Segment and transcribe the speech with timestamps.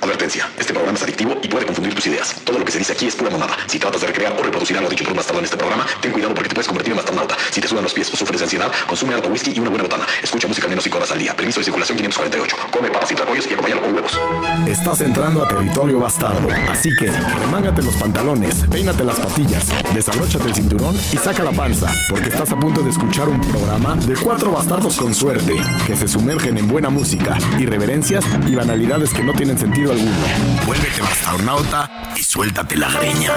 [0.00, 2.34] Advertencia, este programa es adictivo y puede confundir tus ideas.
[2.44, 3.56] Todo lo que se dice aquí es pura monada.
[3.66, 6.12] Si tratas de recrear o reproducir algo dicho por un bastardo en este programa, ten
[6.12, 7.36] cuidado porque te puedes convertir en bastarnauta.
[7.50, 9.84] Si te sudan los pies o sufres de ansiedad, consume harto whisky y una buena
[9.84, 10.06] botana.
[10.22, 11.34] Escucha música menos 5 horas al día.
[11.34, 12.56] Permiso de circulación 548.
[12.70, 14.18] Come papas y tlacoyos y acompáñalo con huevos.
[14.66, 16.48] Estás entrando a territorio bastardo.
[16.70, 21.90] Así que, remángate los pantalones, peínate las patillas, desabróchate el cinturón y saca la panza,
[22.10, 25.54] porque estás a punto de escuchar un programa de cuatro bastardos con suerte,
[25.86, 30.12] que se sumergen en buena música, irreverencias y banalidades que no tienen sentido alguno.
[30.66, 33.32] Vuélvete bastarnauta y suéltate la greña.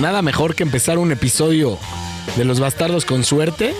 [0.00, 1.78] Nada mejor que empezar un episodio
[2.36, 3.74] de Los Bastardos con suerte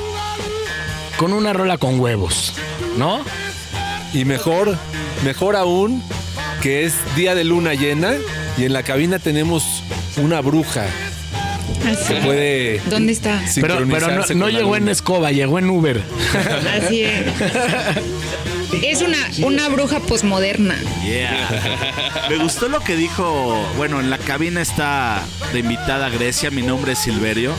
[1.16, 2.54] con una rola con huevos,
[2.96, 3.20] ¿no?
[4.12, 4.76] Y mejor,
[5.24, 6.02] mejor aún,
[6.62, 8.14] que es día de luna llena
[8.56, 9.82] y en la cabina tenemos
[10.16, 10.86] una bruja
[11.86, 12.14] Así.
[12.14, 13.42] que puede ¿Dónde está?
[13.54, 16.02] Pero, pero no, no llegó en escoba, llegó en Uber.
[16.82, 17.26] Así es.
[18.82, 20.76] Es una, una bruja posmoderna.
[21.04, 22.26] Yeah.
[22.28, 23.64] Me gustó lo que dijo.
[23.76, 26.50] Bueno, en la cabina está de invitada Grecia.
[26.50, 27.52] Mi nombre es Silverio.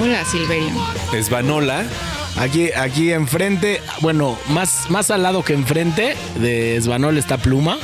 [0.00, 0.70] Hola, Silverio.
[1.12, 1.84] Es Vanola.
[2.36, 7.76] Aquí, aquí enfrente, bueno, más, más al lado que enfrente de Esbanol está Pluma.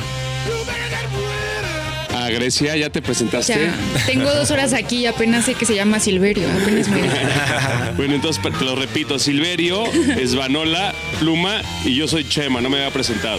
[2.27, 3.53] A Grecia, ¿ya te presentaste?
[3.55, 6.49] Ya, tengo dos horas aquí y apenas sé que se llama Silverio.
[6.61, 7.03] Apenas me
[7.97, 9.85] Bueno, entonces te lo repito, Silverio,
[10.17, 13.39] Esvanola, Pluma y yo soy Chema, no me había presentado.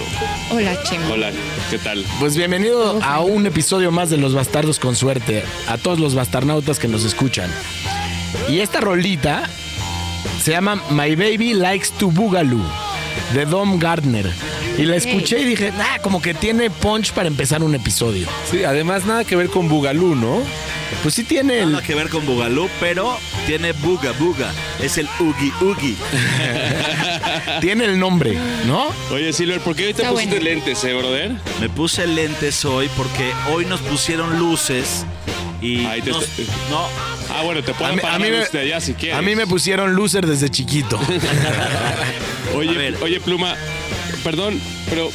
[0.52, 1.06] Hola, Chema.
[1.10, 1.32] Hola,
[1.70, 2.06] ¿qué tal?
[2.22, 6.80] Pues bienvenido a un episodio más de Los Bastardos con Suerte, a todos los bastarnautas
[6.80, 7.52] que nos escuchan.
[8.48, 9.50] Y esta rolita
[10.42, 12.64] se llama My Baby Likes to Boogaloo,
[13.34, 14.32] de Dom Gardner.
[14.78, 18.28] Y la escuché y dije, ah, como que tiene punch para empezar un episodio.
[18.52, 20.42] Sí, además nada que ver con Bugalú, ¿no?
[21.02, 21.72] Pues sí tiene el...
[21.72, 24.52] Nada que ver con Bugalú, pero tiene Buga Buga.
[24.82, 25.98] Es el Ugi Ugi.
[27.62, 28.88] tiene el nombre, ¿no?
[29.12, 30.50] Oye, Silver, ¿por qué hoy te Está pusiste bueno.
[30.52, 31.32] lentes, eh, brother?
[31.60, 35.06] Me puse lentes hoy porque hoy nos pusieron luces
[35.62, 36.28] y Ahí te- nos-
[36.70, 36.88] no,
[37.36, 39.18] Ah, bueno, te a mí la me, luz de allá si quieres.
[39.18, 40.98] a mí me pusieron loser desde chiquito.
[42.56, 42.98] Oye, ver.
[43.02, 43.56] oye, Pluma,
[44.28, 45.10] perdón, pero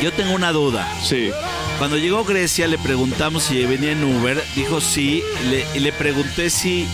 [0.00, 0.88] yo tengo una duda.
[1.02, 1.32] sí.
[1.78, 6.48] Cuando llegó Grecia le preguntamos si venía en Uber, dijo sí, le, y le pregunté
[6.48, 6.86] si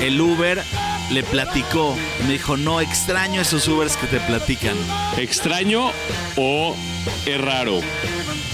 [0.00, 0.62] el Uber
[1.10, 1.96] le platicó.
[2.26, 4.76] Me dijo, no, extraño esos Ubers que te platican.
[5.16, 5.90] ¿Extraño
[6.36, 6.74] o
[7.26, 7.80] es raro?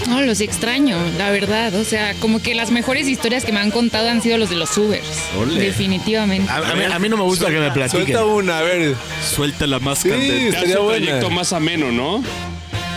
[0.07, 1.73] No, los extraño, la verdad.
[1.75, 4.55] O sea, como que las mejores historias que me han contado han sido los de
[4.57, 5.07] los Ubers.
[5.39, 5.59] Ole.
[5.61, 6.51] Definitivamente.
[6.51, 8.05] A, a mí, a mí no me gusta que me platiquen.
[8.07, 8.95] Suelta una, a ver.
[9.33, 10.51] Suelta la más Sí, candente.
[10.51, 11.05] Te hace un buena.
[11.05, 12.23] trayecto más ameno, ¿no?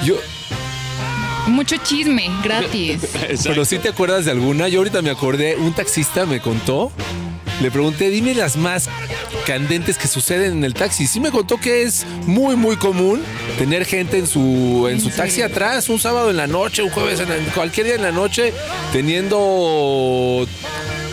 [0.05, 0.17] Yo,
[1.47, 3.03] Mucho chisme, gratis.
[3.45, 4.67] Pero sí te acuerdas de alguna.
[4.69, 6.91] Yo ahorita me acordé, un taxista me contó.
[7.63, 8.89] Le pregunté, dime las más
[9.47, 11.07] candentes que suceden en el taxi.
[11.07, 13.23] Sí me contó que es muy, muy común
[13.59, 17.19] tener gente en su, en su taxi atrás, un sábado en la noche, un jueves,
[17.21, 18.53] en la- cualquier día en la noche,
[18.93, 20.47] teniendo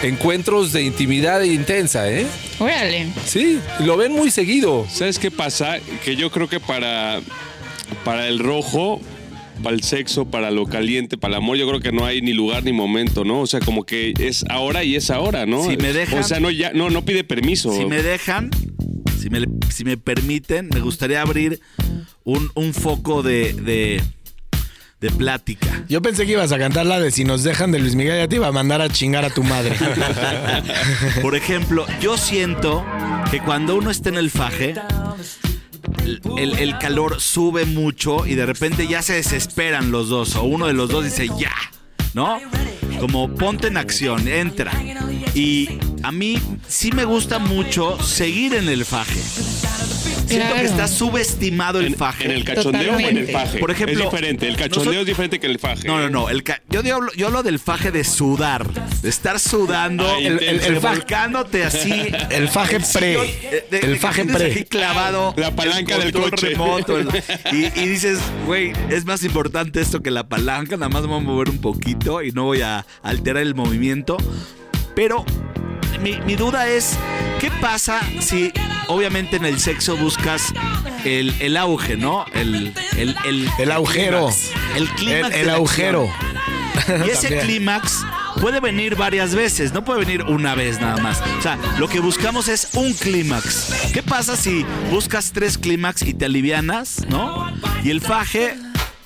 [0.01, 2.25] encuentros de intimidad intensa, ¿eh?
[2.59, 3.07] Órale.
[3.25, 4.85] Sí, lo ven muy seguido.
[4.91, 5.77] ¿Sabes qué pasa?
[6.03, 7.21] Que yo creo que para,
[8.03, 8.99] para el rojo,
[9.61, 12.33] para el sexo, para lo caliente, para el amor, yo creo que no hay ni
[12.33, 13.41] lugar ni momento, ¿no?
[13.41, 15.63] O sea, como que es ahora y es ahora, ¿no?
[15.69, 17.71] Si me dejan- O sea, no, ya, no, no pide permiso.
[17.75, 18.49] Si me dejan,
[19.19, 21.59] si me, si me permiten, me gustaría abrir
[22.23, 24.01] un, un foco de, de,
[24.99, 25.83] de plática.
[25.87, 28.27] Yo pensé que ibas a cantar la de Si nos dejan de Luis Miguel, ya
[28.27, 29.75] te iba a mandar a chingar a tu madre.
[31.21, 32.85] Por ejemplo, yo siento
[33.31, 34.75] que cuando uno está en el faje,
[36.37, 40.67] el, el calor sube mucho y de repente ya se desesperan los dos, o uno
[40.67, 41.53] de los dos dice ya,
[42.13, 42.39] ¿no?
[42.99, 44.71] Como ponte en acción, entra.
[45.33, 49.21] Y a mí sí me gusta mucho seguir en el faje.
[50.25, 50.55] Siento Claro.
[50.61, 52.25] que está subestimado el en, faje.
[52.25, 53.59] en el cachondeo o en el faje.
[53.59, 54.47] Por ejemplo, es diferente.
[54.47, 55.87] El cachondeo nosotros- es diferente que el faje.
[55.87, 56.29] No, no, no.
[56.29, 58.67] El ca- yo, digo- yo hablo del faje de sudar.
[59.01, 60.67] De estar sudando, el, intenso.
[60.67, 61.91] el, volcándote así.
[62.31, 62.85] El faje pre.
[63.13, 64.51] sillón, eh, de- El faje pre.
[64.51, 65.33] aquí clavado.
[65.37, 66.49] La palanca el del coche.
[66.49, 67.09] remoto, el-
[67.51, 70.77] y, y dices, güey, es más importante esto que la palanca.
[70.77, 74.17] Nada más me voy a mover un poquito y no voy a alterar el movimiento.
[74.95, 75.25] Pero
[76.03, 76.97] mi, mi duda es,
[77.39, 78.51] ¿qué pasa si
[78.87, 80.53] obviamente en el sexo buscas
[81.05, 82.25] el, el auge, ¿no?
[82.33, 84.27] El, el, el, El agujero.
[84.27, 84.51] clímax.
[84.75, 85.35] El clímax.
[85.35, 86.09] El, el agujero.
[87.05, 88.05] Y ese clímax
[88.41, 91.21] puede venir varias veces, no puede venir una vez nada más.
[91.39, 93.91] O sea, lo que buscamos es un clímax.
[93.93, 97.51] ¿Qué pasa si buscas tres clímax y te alivianas, no?
[97.83, 98.57] Y el faje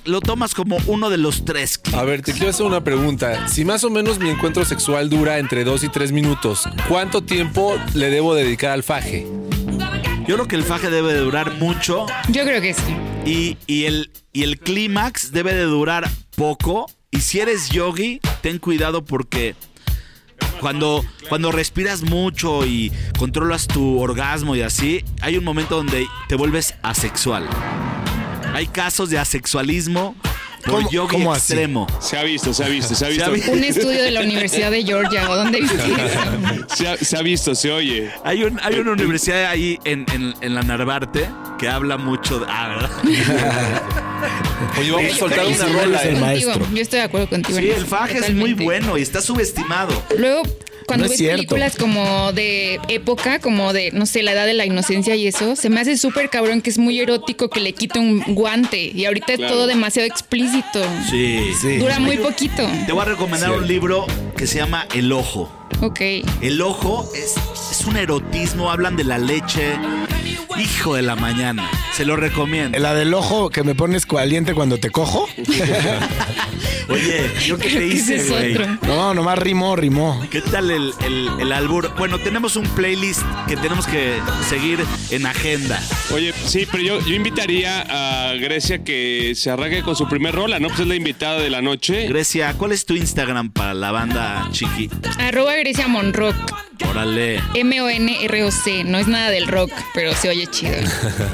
[0.07, 1.79] lo tomas como uno de los tres.
[1.93, 3.47] A ver, te quiero hacer una pregunta.
[3.47, 7.75] Si más o menos mi encuentro sexual dura entre dos y tres minutos, ¿cuánto tiempo
[7.93, 9.27] le debo dedicar al faje?
[10.27, 12.95] Yo creo que el faje debe de durar mucho Yo creo que sí.
[13.25, 16.89] y, y el, y el clímax debe de durar poco.
[17.11, 19.55] Y si eres yogi, ten cuidado porque
[20.59, 26.35] cuando, cuando respiras mucho y controlas tu orgasmo y así, hay un momento donde te
[26.35, 27.47] vuelves asexual.
[28.57, 30.15] Hay casos de asexualismo
[30.65, 31.53] por ¿Cómo- yogi cómo así?
[31.53, 31.85] extremo.
[32.01, 33.51] Se ha visto, se ha visto, se ha Se visto.
[33.51, 33.53] ha.
[33.53, 36.75] Un estudio de la Universidad de Georgia, ¿o dónde viste eso?
[36.75, 38.09] Se ha, se ha visto, se oye.
[38.23, 42.47] Hay, un, hay una universidad ahí en, en- en la Narvarte que habla mucho de...
[42.49, 42.91] Ah, ¿verdad?
[44.79, 46.01] Oye, vamos a soltar una rola.
[46.01, 46.19] el ¿eh?
[46.19, 46.53] maestro.
[46.53, 47.59] contigo, Yo estoy de acuerdo contigo.
[47.59, 50.03] Sí, el faje es muy bueno y está subestimado.
[50.17, 50.41] Luego,
[50.87, 54.53] cuando No es ves películas como de época, como de, no sé, la edad de
[54.53, 57.73] la inocencia y eso, se me hace súper cabrón que es muy erótico que le
[57.73, 58.91] quite un guante.
[58.93, 60.81] Y ahorita es todo demasiado explícito.
[61.09, 61.41] Sí.
[61.61, 61.77] Sí.
[61.77, 62.67] Dura muy poquito.
[62.85, 65.56] Te voy a recomendar un libro que se llama El Ojo.
[65.81, 65.99] Ok.
[66.41, 67.35] El ojo es,
[67.71, 69.75] es un erotismo, hablan de la leche.
[70.57, 71.69] Hijo de la mañana.
[71.93, 72.79] Se lo recomiendo.
[72.79, 75.27] La del ojo que me pones caliente cuando te cojo.
[76.89, 78.55] Oye, ¿yo qué te Ese hice, es güey?
[78.55, 78.65] otro.
[78.87, 80.25] No, nomás rimó, rimó.
[80.31, 81.93] ¿Qué tal el, el, el albur?
[81.97, 84.79] Bueno, tenemos un playlist que tenemos que seguir
[85.11, 85.81] en agenda.
[86.13, 87.81] Oye, sí, pero yo, yo invitaría
[88.29, 90.69] a Grecia que se arranque con su primer rola, ¿no?
[90.69, 92.07] Pues es la invitada de la noche.
[92.07, 94.89] Grecia, ¿cuál es tu Instagram para la banda chiqui?
[95.19, 96.33] Arroba Grecia Monrock.
[96.89, 97.41] Órale.
[97.53, 98.85] M-O-N-R-O-C.
[98.85, 100.77] No es nada del rock, pero se oye chido.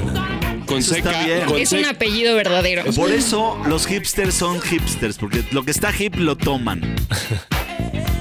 [0.66, 1.22] Con seca.
[1.24, 1.44] bien.
[1.44, 2.82] Con Es un apellido verdadero.
[2.96, 6.96] Por eso los hipsters son hipsters, porque lo que está hip lo toman.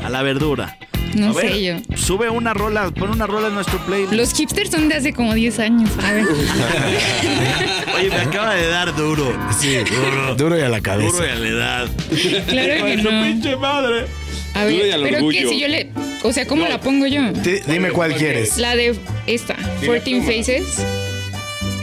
[0.05, 0.77] A la verdura.
[1.15, 1.75] No A ver, sé yo.
[1.97, 4.13] Sube una rola, pon una rola en nuestro playlist.
[4.13, 5.89] Los hipsters son de hace como 10 años.
[6.03, 6.25] A ver.
[7.95, 9.35] Oye, me acaba de dar duro.
[9.59, 9.77] Sí,
[10.37, 11.11] duro y a la cabeza.
[11.11, 11.89] Duro y a la edad.
[12.47, 13.09] Claro que no.
[13.23, 14.05] pinche madre.
[14.53, 15.39] A ver, al pero orgullo.
[15.41, 15.89] que si yo le.
[16.23, 16.69] O sea, ¿cómo No.
[16.69, 17.21] la pongo yo?
[17.31, 18.57] Di- dime cuál quieres.
[18.57, 18.95] La de
[19.27, 20.63] esta, 14 Faces.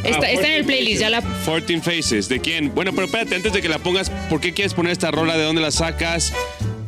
[0.05, 1.21] Está, Ah, está en 14 el playlist, ya la.
[1.21, 2.29] 14 Faces.
[2.29, 2.75] ¿De quién?
[2.75, 5.37] Bueno, pero espérate, antes de que la pongas, ¿por qué quieres poner esta rola?
[5.37, 6.33] ¿De dónde la sacas?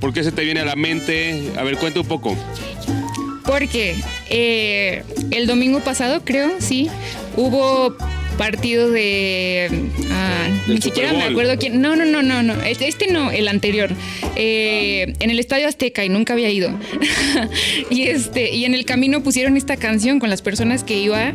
[0.00, 1.50] ¿Por qué se te viene a la mente?
[1.56, 2.36] A ver, cuenta un poco.
[3.44, 3.96] Porque
[4.30, 6.88] eh, el domingo pasado, creo, sí,
[7.36, 7.96] hubo
[8.42, 9.70] partido de.
[10.10, 11.80] ah, ni siquiera me acuerdo quién.
[11.80, 12.60] No, no, no, no, no.
[12.64, 13.90] Este, este no, el anterior.
[14.34, 16.76] Eh, en el Estadio Azteca y nunca había ido.
[17.90, 21.34] y este, y en el camino pusieron esta canción con las personas que iba.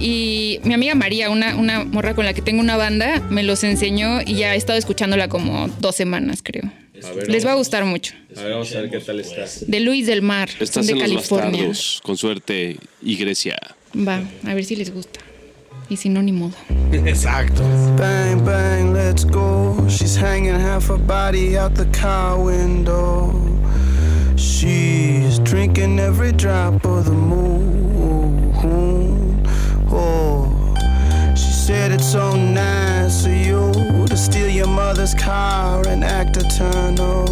[0.00, 3.62] Y mi amiga María, una, una morra con la que tengo una banda, me los
[3.62, 6.64] enseñó y ya he estado escuchándola como dos semanas, creo.
[7.28, 8.14] Les va a gustar mucho.
[8.36, 9.44] A ver, vamos a ver qué tal está.
[9.68, 11.50] De Luis del Mar, Estás de en los California.
[11.50, 13.56] bastardos, con suerte, y Grecia.
[13.96, 15.20] Va, a ver si les gusta.
[15.90, 16.54] Y si no, ni modo.
[16.92, 17.64] Exacto.
[17.96, 19.74] Bang, bang, let's go.
[19.88, 23.32] She's hanging half her body out the car window.
[24.36, 28.52] She's drinking every drop of the moon.
[29.90, 30.46] Oh,
[31.34, 33.72] she said it's so nice of you
[34.06, 37.26] to steal your mother's car and act eternal.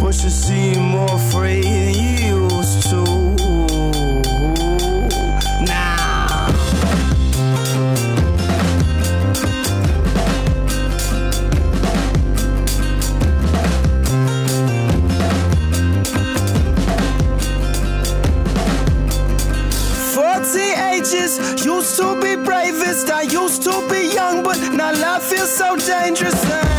[0.00, 2.39] But you seem more afraid than you
[21.20, 23.10] Used to be bravest.
[23.10, 26.69] I used to be young, but now life feels so dangerous.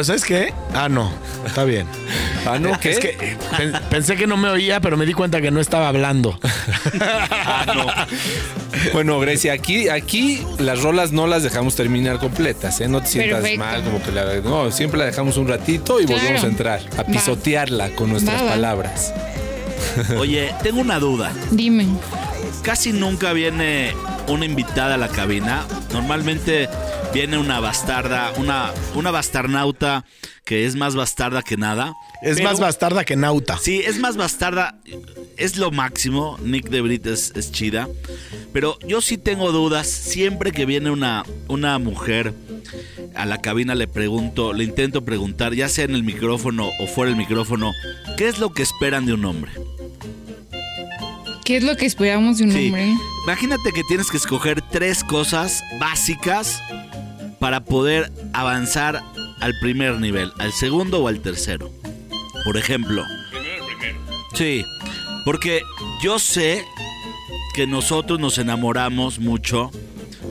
[0.00, 0.54] Pero ¿sabes qué?
[0.72, 1.12] Ah, no.
[1.44, 1.86] Está bien.
[2.46, 2.92] Ah, no, ¿qué?
[2.92, 5.60] Es que eh, pen- pensé que no me oía, pero me di cuenta que no
[5.60, 6.38] estaba hablando.
[8.94, 12.88] Bueno, Grecia, aquí, aquí las rolas no las dejamos terminar completas, ¿eh?
[12.88, 13.58] No te sientas Perfecto.
[13.64, 14.36] mal, como que la.
[14.36, 16.20] No, siempre la dejamos un ratito y Claro.
[16.22, 17.04] volvemos a entrar, a Va.
[17.04, 19.12] pisotearla con nuestras palabras.
[20.18, 21.30] Oye, tengo una duda.
[21.50, 21.86] Dime.
[22.62, 23.94] Casi nunca viene
[24.28, 25.66] una invitada a la cabina.
[25.92, 26.68] Normalmente
[27.12, 30.04] viene una bastarda, una, una bastarnauta
[30.44, 31.94] que es más bastarda que nada.
[32.22, 33.58] Es Pero- más bastarda que nauta.
[33.58, 34.76] Sí, es más bastarda.
[35.36, 36.38] Es lo máximo.
[36.42, 37.88] Nick de Brit es, es chida.
[38.52, 39.86] Pero yo sí tengo dudas.
[39.86, 42.34] Siempre que viene una, una mujer
[43.14, 47.10] a la cabina le pregunto, le intento preguntar, ya sea en el micrófono o fuera
[47.10, 47.72] del micrófono,
[48.16, 49.52] ¿qué es lo que esperan de un hombre?
[51.44, 52.66] ¿Qué es lo que esperamos de un Sí.
[52.66, 52.94] hombre?
[53.24, 56.62] Imagínate que tienes que escoger tres cosas básicas
[57.40, 59.02] para poder avanzar
[59.40, 61.72] al primer nivel, al segundo o al tercero.
[62.44, 63.04] Por ejemplo.
[64.34, 64.64] Sí,
[65.24, 65.62] porque
[66.02, 66.64] yo sé
[67.54, 69.70] que nosotros nos enamoramos mucho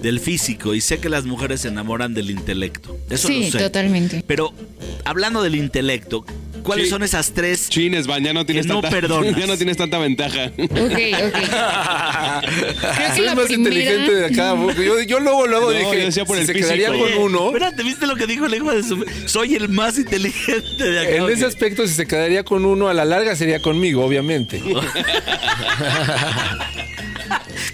[0.01, 2.97] del físico y sé que las mujeres se enamoran del intelecto.
[3.09, 3.59] Eso sí, lo sé.
[3.59, 4.23] totalmente.
[4.25, 4.53] Pero
[5.03, 6.25] hablando del intelecto,
[6.63, 6.89] ¿cuáles Sí.
[6.91, 7.69] son esas tres?
[7.69, 9.35] Chines, Van, ya no tienes no tanta, perdonas.
[9.37, 10.51] ya no tienes tanta ventaja.
[10.57, 10.79] Ok, ok.
[12.39, 13.69] Creo que Soy la más primera...
[13.75, 14.55] inteligente de acá.
[14.83, 16.73] Yo, yo luego, luego No, dije, yo decía por si el se físico.
[16.73, 17.47] quedaría con uno.
[17.47, 19.05] Espérate, ¿viste lo que dijo el hijo de su...
[19.25, 21.09] Soy el más inteligente de acá.
[21.15, 24.61] En ese aspecto, si se quedaría con uno, a la larga sería conmigo, obviamente.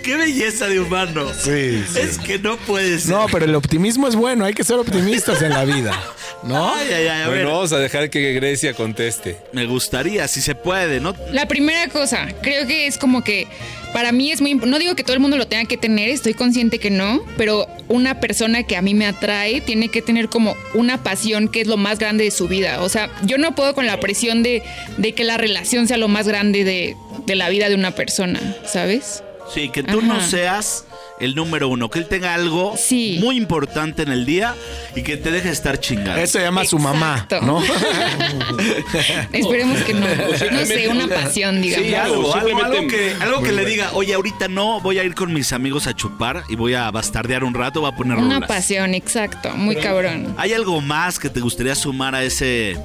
[0.05, 1.31] Qué belleza de humano.
[1.33, 1.99] Sí, sí.
[1.99, 3.09] Es que no puede ser.
[3.09, 5.99] No, pero el optimismo es bueno, hay que ser optimistas en la vida.
[6.43, 6.75] ¿No?
[6.75, 7.43] Ay, ay, ay, a ver.
[7.43, 9.37] Bueno, vamos a dejar que Grecia conteste.
[9.51, 11.15] Me gustaría, si se puede, ¿no?
[11.31, 13.47] La primera cosa, creo que es como que
[13.93, 16.35] para mí es muy no digo que todo el mundo lo tenga que tener, estoy
[16.35, 20.55] consciente que no, pero una persona que a mí me atrae tiene que tener como
[20.75, 22.83] una pasión que es lo más grande de su vida.
[22.83, 24.61] O sea, yo no puedo con la presión de,
[24.97, 26.95] de que la relación sea lo más grande de,
[27.25, 29.23] de la vida de una persona, ¿sabes?
[29.53, 30.85] Sí, que tú no seas
[31.19, 33.17] el número uno, que él tenga algo Sí.
[33.21, 34.55] muy importante en el día
[34.95, 36.15] y que te deje estar chingando.
[36.21, 37.27] Eso se llama su mamá.
[37.41, 37.61] ¿no?
[39.31, 40.07] Esperemos que no.
[40.51, 41.87] No sé, una pasión, digamos.
[41.87, 45.15] Sí, algo, algo, algo que, algo que le diga, oye, ahorita no, voy a ir
[45.15, 48.41] con mis amigos a chupar y voy a bastardear un rato, voy a poner Una
[48.47, 50.33] pasión, exacto, muy cabrón.
[50.37, 52.77] ¿Hay algo más que te gustaría sumar a ese,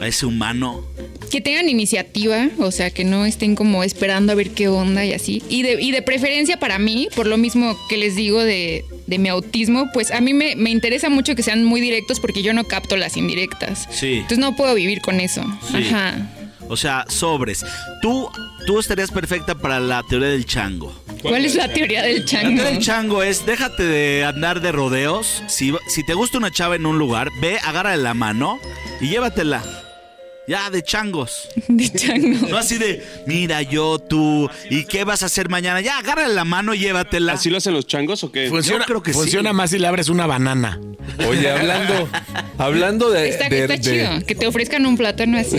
[0.00, 0.84] a ese humano?
[1.34, 5.12] Que tengan iniciativa, o sea, que no estén como esperando a ver qué onda y
[5.12, 5.42] así.
[5.48, 9.18] Y de, y de preferencia para mí, por lo mismo que les digo de, de
[9.18, 12.54] mi autismo, pues a mí me, me interesa mucho que sean muy directos porque yo
[12.54, 13.88] no capto las indirectas.
[13.90, 14.18] Sí.
[14.18, 15.42] Entonces no puedo vivir con eso.
[15.72, 15.88] Sí.
[15.88, 16.30] Ajá.
[16.68, 17.66] O sea, sobres.
[18.00, 18.28] Tú,
[18.64, 20.94] tú estarías perfecta para la teoría del chango.
[21.20, 22.46] ¿Cuál es la teoría del La chango?
[22.54, 25.42] teoría del chango es, déjate de andar de rodeos.
[25.48, 28.60] Si, si te gusta una chava en un lugar, ve, agárrale la mano
[29.00, 29.64] y llévatela.
[30.46, 31.48] Ya, de changos.
[31.68, 32.48] De chango.
[32.48, 35.80] No así de, mira, yo, tú, ¿y qué vas a hacer mañana?
[35.80, 37.32] Ya, agárrale la mano y llévatela.
[37.34, 38.48] ¿Así lo hacen los changos o qué?
[38.48, 39.18] Funciona, creo que sí.
[39.18, 40.78] funciona más si le abres una banana.
[41.28, 42.08] Oye, hablando,
[42.58, 45.56] hablando de, Está, de- está de- chido, que te ofrezcan un plátano así.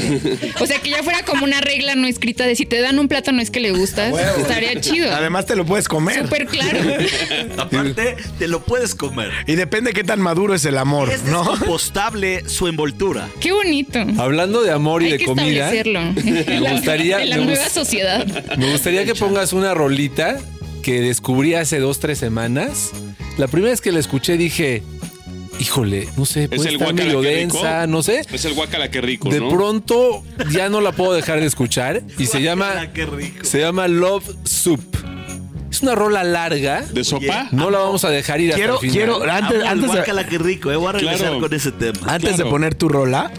[0.60, 3.08] O sea, que ya fuera como una regla no escrita de si te dan un
[3.08, 4.14] plátano es que le gustas.
[4.38, 5.12] Estaría chido.
[5.14, 6.24] Además te lo puedes comer.
[6.24, 6.80] Súper claro.
[7.58, 9.32] Aparte, te lo puedes comer.
[9.48, 11.44] Y depende qué tan maduro es el amor, Es ¿no?
[11.44, 13.30] descompostable su envoltura.
[13.40, 14.00] Qué bonito.
[14.18, 16.60] hablando de amor y Hay de que comida, establecerlo.
[16.62, 18.26] La- gustaría- En la me nueva gust- sociedad.
[18.58, 20.38] me gustaría que pongas una rolita
[20.84, 22.92] que descubrí hace dos, tres semanas.
[23.38, 24.84] La primera vez que la escuché dije,
[25.60, 27.88] híjole, no sé, ¿Es puede el estar medio rico?
[27.88, 28.22] no sé.
[28.32, 29.50] Es el guacala que rico, De ¿no?
[29.50, 32.88] pronto ya no la puedo dejar de escuchar y se llama
[33.44, 34.82] se llama Love Soup.
[35.72, 36.82] Es una rola larga.
[36.94, 37.50] ¿De sopa?
[37.52, 38.94] No la vamos a dejar ir hasta Quiero, el final.
[38.96, 39.92] quiero, antes, antes,
[40.30, 40.78] de, rico, eh.
[40.78, 41.40] Voy a regresar Claro.
[41.42, 42.00] con ese tema.
[42.08, 43.30] antes de poner tu rola,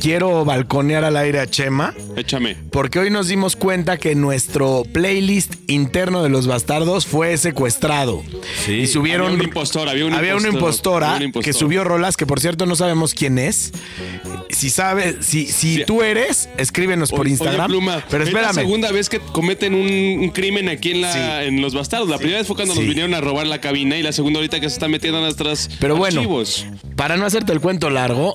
[0.00, 1.94] quiero balconear al aire a Chema.
[2.16, 2.56] Échame.
[2.72, 8.22] Porque hoy nos dimos cuenta que nuestro playlist interno de los bastardos fue secuestrado.
[8.64, 8.72] Sí.
[8.72, 9.26] Y subieron.
[9.28, 11.44] Había un impostor, había un había una impostor, impostora había un impostor.
[11.44, 13.72] que subió rolas que, por cierto, no sabemos quién es.
[14.48, 15.84] Si sabes, si, si Sí.
[15.86, 17.68] tú eres, escríbenos por Oye, Instagram.
[17.70, 18.54] Pluma, pero es la espérame.
[18.66, 19.88] segunda vez que cometen un,
[20.24, 21.18] un crimen aquí en, la, Sí.
[21.46, 22.08] en Los Bastardos.
[22.08, 24.58] La primera vez fue cuando nos vinieron a robar la cabina y la segunda ahorita
[24.60, 26.66] que se están metiendo en nuestras Pero bueno, archivos.
[26.96, 28.34] para no hacerte el cuento largo,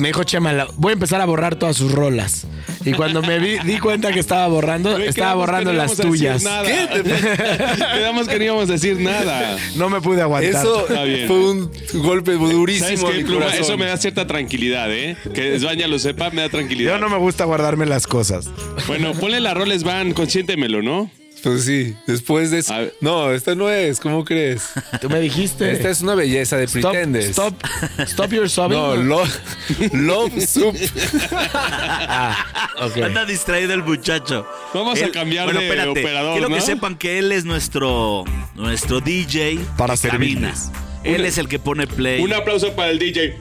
[0.00, 2.46] me dijo Chema, la- voy a empezar a borrar todas sus rolas.
[2.84, 5.78] Y cuando me vi, di cuenta que estaba borrando, Güey, estaba quedamos que borrando no
[5.78, 6.42] las íbamos a decir tuyas.
[6.42, 7.94] nada.
[7.94, 9.56] Quedamos que no íbamos a decir nada.
[9.76, 10.50] No me pude aguantar.
[10.50, 11.26] Eso Está bien.
[11.28, 11.70] fue un
[12.02, 13.40] golpe ¿Sabes durísimo a qué, mi Pluma?
[13.44, 13.62] corazón.
[13.64, 15.16] Eso me da cierta tranquilidad, ¿eh?
[15.34, 16.92] Que Svanya lo sepa, me da tranquilidad.
[16.94, 18.48] Yo no me gusta guardarme las cosas.
[18.86, 21.10] Bueno, ponle la roles van, consiéntemelo, ¿no?
[21.42, 22.74] Pues sí, después de eso.
[23.00, 24.68] No, esta no es, ¿cómo crees?
[25.00, 25.70] Tú me dijiste.
[25.72, 27.30] Esta es una belleza de Stop, pretendes.
[27.30, 27.54] stop,
[28.00, 28.76] stop your sobbing.
[28.78, 29.38] No, love,
[29.92, 30.76] love soup.
[31.32, 32.46] Ah.
[33.04, 34.46] Anda distraído el muchacho.
[34.74, 36.54] Vamos a cambiar de operador, Quiero ¿no?
[36.54, 40.70] que sepan que él es nuestro, nuestro DJ Para de.
[41.04, 42.22] Él es el que pone play.
[42.22, 43.38] Un aplauso para el DJ.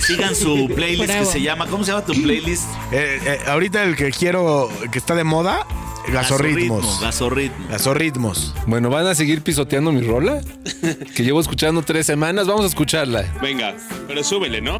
[0.00, 1.26] Sigan su playlist Bravo.
[1.26, 1.66] que se llama.
[1.66, 2.64] ¿Cómo se llama tu playlist?
[2.92, 5.66] Eh, eh, ahorita el que quiero, que está de moda,
[6.08, 7.00] gasorritmos.
[7.00, 7.68] Gasorritmo.
[7.68, 8.54] Gasorritmos.
[8.66, 10.40] Bueno, ¿van a seguir pisoteando mi rola?
[11.14, 12.46] Que llevo escuchando tres semanas.
[12.46, 13.24] Vamos a escucharla.
[13.42, 13.76] Venga,
[14.08, 14.78] pero súbele, ¿no?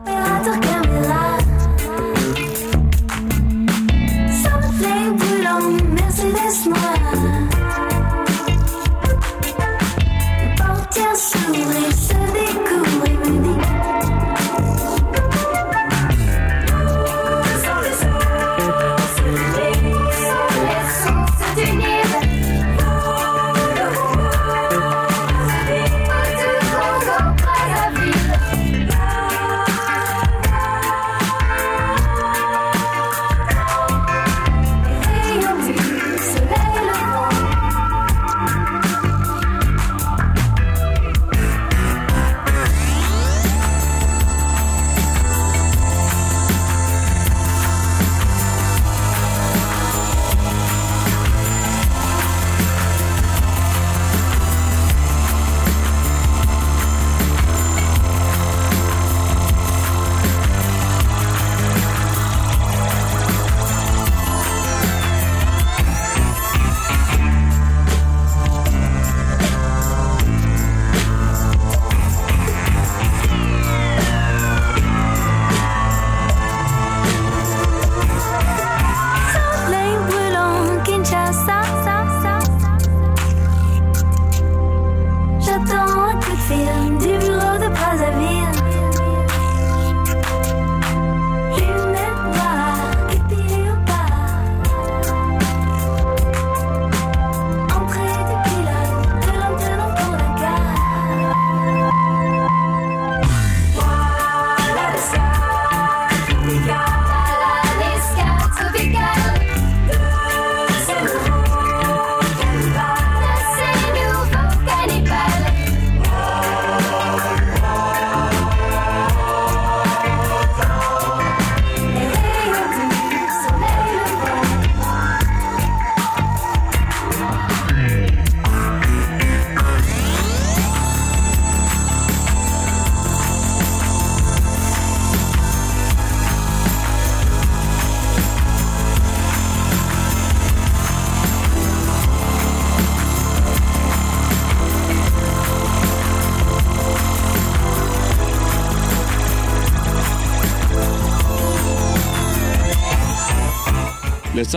[85.67, 86.99] temps que you feel?
[86.99, 88.66] du bureau de Brazzaville.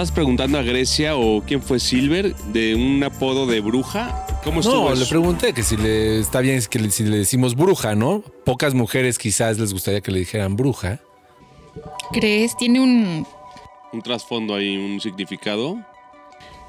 [0.02, 4.26] Estás preguntando a Grecia o quién fue Silver de un apodo de bruja?
[4.44, 5.04] ¿Cómo estuvo No, eso?
[5.04, 8.22] le pregunté que si le está bien que le- si le decimos bruja, ¿no?
[8.46, 11.00] Pocas mujeres quizás les gustaría que le dijeran bruja.
[12.14, 12.56] ¿Crees?
[12.58, 13.28] Tiene un...
[13.92, 15.78] Un trasfondo ahí, un significado.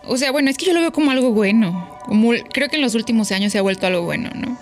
[0.07, 1.89] O sea, bueno, es que yo lo veo como algo bueno.
[2.07, 4.57] Como, creo que en los últimos años se ha vuelto algo bueno, ¿no?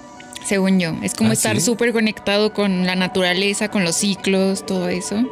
[0.44, 0.92] Según yo.
[1.02, 1.62] Es como ¿Ah, estar sí?
[1.62, 5.24] súper conectado con la naturaleza, con los ciclos, todo eso.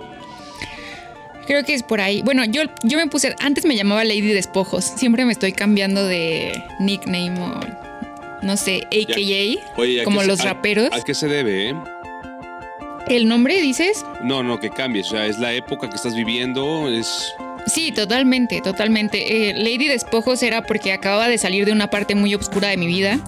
[1.47, 2.23] Creo que es por ahí.
[2.23, 3.35] Bueno, yo, yo me puse.
[3.41, 4.85] Antes me llamaba Lady Despojos.
[4.85, 7.61] Siempre me estoy cambiando de nickname o.
[8.43, 9.73] No sé, AKA.
[9.77, 10.91] Oye, ¿a qué como se- los a- raperos.
[10.93, 11.75] ¿A qué se debe, eh?
[13.09, 14.05] ¿El nombre dices?
[14.23, 15.07] No, no, que cambies.
[15.09, 17.33] O sea, es la época que estás viviendo, es...
[17.67, 19.49] Sí, totalmente, totalmente.
[19.51, 22.87] Eh, Lady Despojos era porque acababa de salir de una parte muy oscura de mi
[22.87, 23.19] vida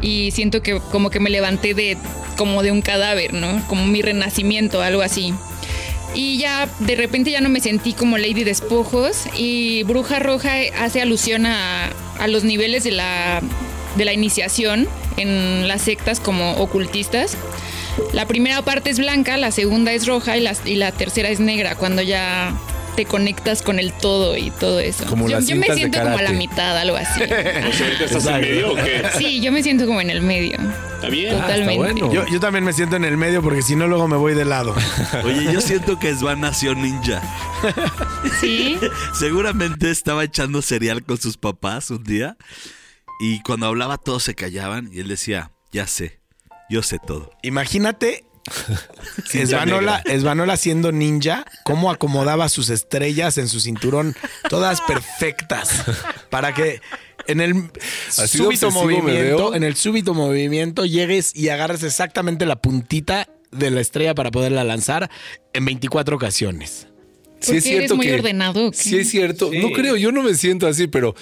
[0.00, 1.96] y siento que como que me levanté de
[2.36, 3.62] como de un cadáver, ¿no?
[3.68, 5.34] Como mi renacimiento, algo así.
[6.14, 11.00] Y ya de repente ya no me sentí como Lady Despojos y Bruja Roja hace
[11.00, 13.40] alusión a, a los niveles de la,
[13.96, 17.36] de la iniciación en las sectas como ocultistas.
[18.12, 21.40] La primera parte es blanca, la segunda es roja y la, y la tercera es
[21.40, 22.54] negra, cuando ya
[22.96, 25.06] te conectas con el todo y todo eso.
[25.06, 27.22] Como yo, me siento como a la mitad, algo así.
[27.72, 29.02] O sea, ¿ahorita estás en medio o qué?
[29.16, 30.58] Sí, yo me siento como en el medio.
[30.94, 31.38] ¿Está bien?
[31.38, 31.76] Totalmente.
[31.76, 32.12] bueno.
[32.12, 34.44] Yo, yo también me siento en el medio porque si no, luego me voy de
[34.44, 34.74] lado.
[35.24, 37.22] Oye, yo siento que Svan nació ninja.
[38.40, 38.78] Sí.
[39.14, 42.36] Seguramente estaba echando cereal con sus papás un día
[43.20, 46.20] y cuando hablaba todos se callaban y él decía, ya sé,
[46.68, 47.30] yo sé todo.
[47.42, 48.24] Imagínate
[49.32, 54.16] Esvanola, Esvanola siendo ninja, cómo acomodaba sus estrellas en su cinturón,
[54.48, 55.84] todas perfectas,
[56.30, 56.80] para que
[57.26, 57.70] en el
[58.08, 63.80] Así súbito movimiento, en el súbito movimiento llegues y agarres exactamente la puntita de la
[63.80, 65.10] estrella para poderla lanzar
[65.52, 66.88] en 24 ocasiones.
[67.42, 68.76] Sí es Porque eres cierto muy que ordenado, ¿o qué?
[68.76, 69.50] Sí es cierto.
[69.52, 71.14] No creo, yo no me siento así, pero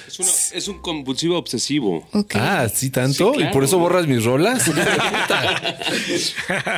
[0.52, 2.06] Es, un compulsivo obsesivo.
[2.34, 3.50] Ah, sí tanto Sí, claro.
[3.50, 4.70] y por eso borras mis rolas.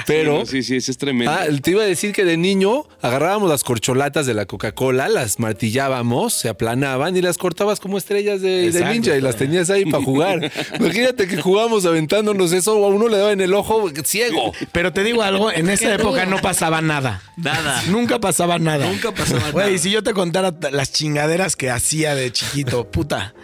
[0.06, 1.32] pero Sí, sí, sí, es tremendo.
[1.32, 5.38] Ah, te iba a decir que de niño agarrábamos las corcholatas de la Coca-Cola, las
[5.38, 10.02] martillábamos, se aplanaban y las cortabas como estrellas de, ninja y las tenías ahí para
[10.04, 10.50] jugar.
[10.78, 14.52] Imagínate que jugábamos aventándonos eso, o a uno le daba en el ojo ciego.
[14.72, 17.22] Pero te digo algo, en esa época no pasaba nada.
[17.36, 17.82] Nada.
[17.88, 18.86] Nunca pasaba nada.
[18.86, 19.78] Nunca pasaba Güey, nada.
[19.78, 23.34] si yo te contara las chingaderas que hacía de chiquito, puta.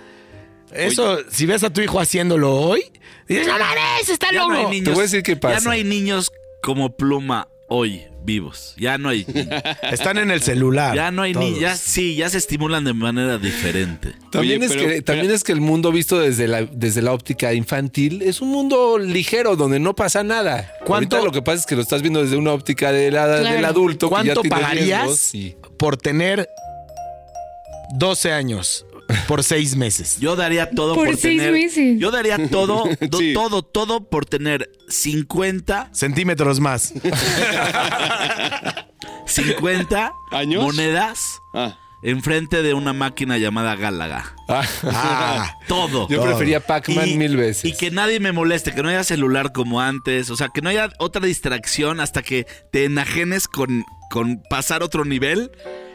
[0.73, 2.83] Eso, si ves a tu hijo haciéndolo hoy,
[3.27, 4.71] dices, no mames, está Ya no hay loco.
[4.71, 5.61] niños, Te voy a decir qué Ya pasa.
[5.65, 6.31] no hay niños
[6.63, 8.75] como pluma hoy vivos.
[8.77, 9.27] Ya no hay.
[9.91, 10.95] Están en el celular.
[10.95, 11.47] Ya no hay todos.
[11.47, 11.61] niños.
[11.61, 14.13] Ya sí, ya se estimulan de manera diferente.
[14.31, 17.03] También, Oye, es, pero- que, pero- también es que el mundo visto desde la, desde
[17.03, 20.71] la óptica infantil es un mundo ligero donde no pasa nada.
[20.85, 23.25] ¿Cuánto- Ahorita lo que pasa es que lo estás viendo desde una óptica de la-
[23.41, 23.57] Claro.
[23.57, 24.09] del adulto.
[24.11, 26.49] que ya ¿Cuánto pagarías riesgos por tener
[27.95, 28.85] 12 años
[29.27, 30.19] por 6 meses?
[30.21, 31.53] Yo daría todo por, Por seis tener.
[31.53, 31.99] meses.
[31.99, 33.33] Yo daría todo, do- Sí.
[33.33, 36.93] todo, todo por tener 50, Centímetros más.
[39.27, 40.63] 50 ¿Años?
[40.63, 44.35] monedas Ah, enfrente de una máquina llamada Gálaga.
[44.49, 44.63] Ah.
[44.85, 46.09] Ah, Todo.
[46.09, 47.65] Yo prefería Pac-Man mil veces.
[47.65, 50.71] Y que nadie me moleste, que no haya celular como antes, o sea, que no
[50.71, 55.51] haya otra distracción hasta que te enajenes con, con pasar otro nivel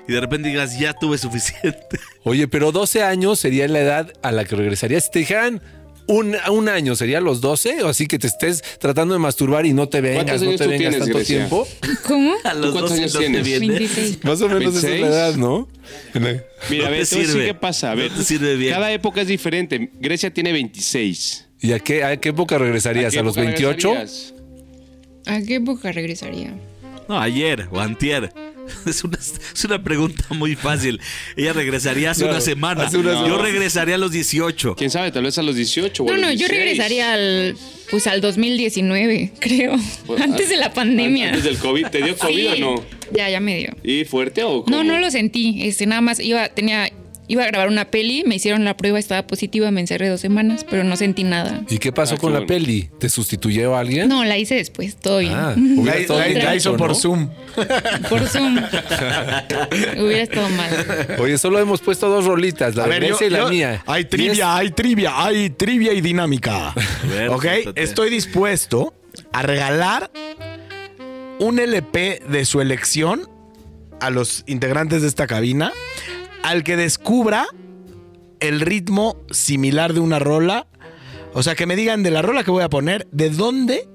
[0.08, 2.00] y de repente digas, ya tuve suficiente.
[2.24, 5.06] Oye, pero 12 años sería la edad a la que regresarías.
[5.06, 5.62] Si te dijeran
[6.08, 7.84] un, un año, ¿sería los 12?
[7.84, 10.58] O así que te estés tratando de masturbar y no te vengas, ¿Cuántos no años
[10.60, 11.38] te tú vengas tienes, tanto Grecia?
[11.38, 11.68] tiempo.
[12.06, 12.34] ¿Cómo?
[12.44, 13.44] A los cuántos 12 años te tienes?
[13.46, 13.68] viene.
[13.70, 14.24] 26.
[14.26, 15.14] Más o menos esa es la 26.
[15.14, 15.68] edad, ¿no?
[16.70, 17.46] mira, No a ver, te te a sirve.
[17.46, 17.92] qué pasa.
[17.92, 18.74] A ver, No te sirve bien.
[18.74, 19.92] cada época es diferente.
[20.02, 21.48] Grecia tiene 26.
[21.62, 23.14] ¿Y a qué, a qué época regresarías?
[23.14, 23.88] ¿A, qué los época 28?
[23.94, 24.34] regresarías?
[25.26, 26.54] ¿A qué época regresaría?
[27.08, 28.34] No, ayer o antier.
[28.86, 31.00] Es una, es una pregunta muy fácil.
[31.36, 32.84] Ella regresaría hace Claro, una semana.
[32.84, 34.76] hace una Yo regresaría a los 18.
[34.76, 35.12] ¿Quién sabe?
[35.12, 36.60] Tal vez a los 18 o a No, los no, yo 16.
[36.60, 37.56] regresaría al,
[37.90, 39.76] pues al 2019, creo.
[40.06, 41.30] Pues, Antes de la pandemia.
[41.30, 41.88] Antes del COVID.
[41.88, 42.62] ¿Te dio COVID Sí.
[42.64, 42.84] o no?
[43.14, 43.76] Ya, ya me dio.
[43.84, 44.76] ¿Y fuerte o cómo?
[44.76, 45.60] No, no lo sentí.
[45.64, 46.92] Este, nada más iba, tenía,
[47.28, 50.66] iba a grabar una peli, me hicieron la prueba, estaba positiva, me encerré dos semanas,
[50.70, 51.62] pero no sentí nada.
[51.70, 52.90] ¿Y qué pasó Ah, con qué la peli?
[53.00, 54.08] ¿Te sustituyó alguien?
[54.10, 55.34] No, la hice después, todo bien.
[55.34, 56.96] Ah, La, bien hizo por ¿no?
[56.96, 57.30] Zoom.
[58.10, 58.58] Por Zoom.
[59.98, 61.18] Hubiera estado mal.
[61.20, 63.84] Oye, solo hemos puesto dos rolitas, la A de y la yo- mía.
[63.86, 66.74] Hay trivia, hay trivia, hay trivia y dinámica.
[67.10, 68.94] ver, ok, estoy dispuesto
[69.32, 70.12] a regalar
[71.40, 73.28] un LP de su elección
[74.00, 75.72] a los integrantes de esta cabina
[76.44, 77.48] al que descubra
[78.40, 80.68] el ritmo similar de una rola.
[81.34, 83.88] O sea, que me digan de la rola que voy a poner, ¿de dónde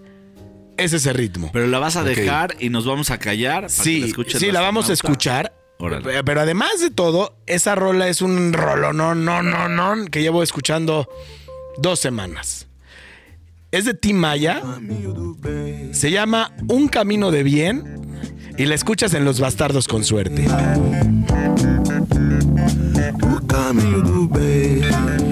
[0.76, 1.50] es ese ritmo?
[1.52, 3.62] Pero la vas a dejar y nos vamos a callar.
[3.62, 5.52] para que Sí, escuchen sí, la vamos a escuchar.
[5.78, 6.02] Órale.
[6.04, 10.20] Pe- Pero además de todo, esa rola es un rolo, no, no, no, no, que
[10.22, 11.08] llevo escuchando
[11.76, 12.66] dos semanas.
[13.70, 14.62] Es de Tim Maya.
[15.92, 18.00] Se llama Un Camino de Bien.
[18.56, 20.48] Y la escuchas en Los Bastardos con Suerte.
[23.16, 25.27] O caminho do bem.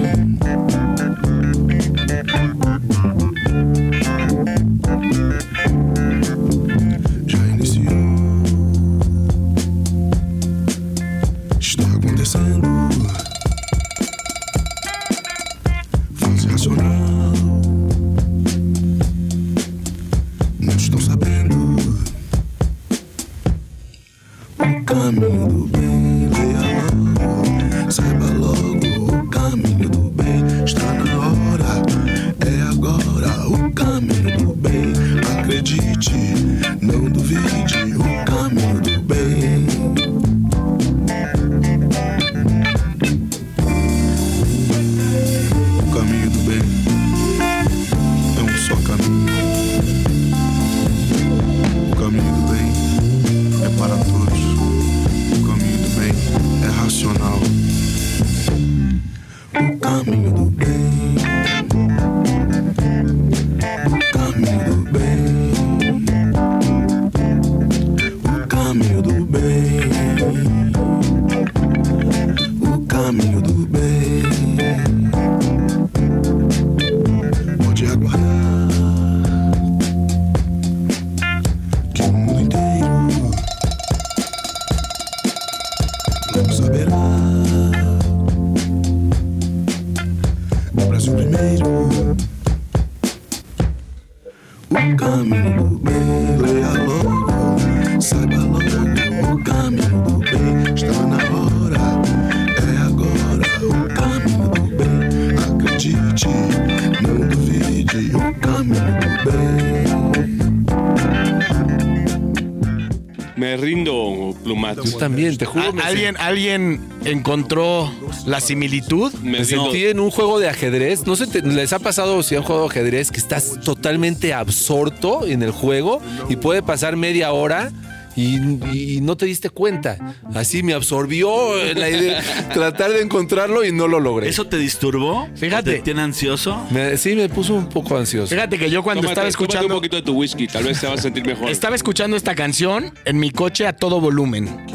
[115.07, 115.73] También, te juro.
[115.73, 117.91] me ¿A- ¿Alguien, ¿Alguien encontró
[118.25, 119.13] la similitud?
[119.23, 121.05] Me sentí en un juego de ajedrez.
[121.05, 125.43] No sé, te- ¿les ha pasado si han jugado ajedrez que estás totalmente absorto en
[125.43, 127.71] el juego y puede pasar media hora
[128.17, 129.97] y, y no te diste cuenta?
[130.33, 131.29] Así me absorbió
[131.75, 132.21] la idea
[132.53, 134.27] tratar de encontrarlo y no lo logré.
[134.27, 135.29] ¿Eso te disturbó?
[135.35, 135.75] Fíjate.
[135.75, 136.61] ¿Te tiene ansioso?
[136.71, 138.27] Me- sí, me puso un poco ansioso.
[138.33, 139.67] Fíjate que yo cuando Tómate- estaba escuchando...
[139.67, 141.49] un poquito de tu whisky, tal vez te vas a sentir mejor.
[141.49, 144.65] Estaba escuchando esta canción en mi coche a todo volumen.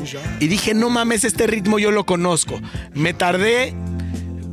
[0.41, 2.61] Y dije, no mames, este ritmo yo lo conozco.
[2.95, 3.75] Me tardé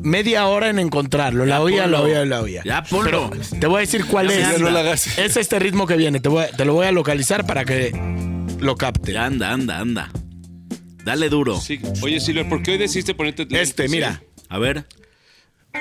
[0.02, 1.46] media hora en encontrarlo.
[1.46, 2.62] La oía, la oía, la oía.
[2.66, 3.30] Ya ponlo.
[3.30, 4.40] Pero te voy a decir cuál Ya es.
[4.40, 4.58] me anda.
[4.60, 5.18] no la hagas.
[5.20, 6.20] Es este ritmo que viene.
[6.20, 7.92] Te, voy a- te lo voy a localizar para que
[8.60, 9.14] lo capte.
[9.14, 10.10] Ya anda, anda, anda.
[11.04, 11.60] Dale duro.
[11.60, 11.80] Sí.
[12.02, 14.22] Oye, Silver, ¿por qué hoy decidiste ponerte lentes, Este, mira.
[14.50, 14.86] A ver.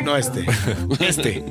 [0.05, 0.45] No este.
[1.01, 1.45] Este.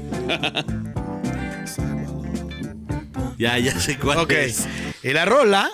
[3.37, 4.31] Ya, ya sé cuál Ok.
[4.31, 4.67] es.
[5.03, 5.69] Y la rola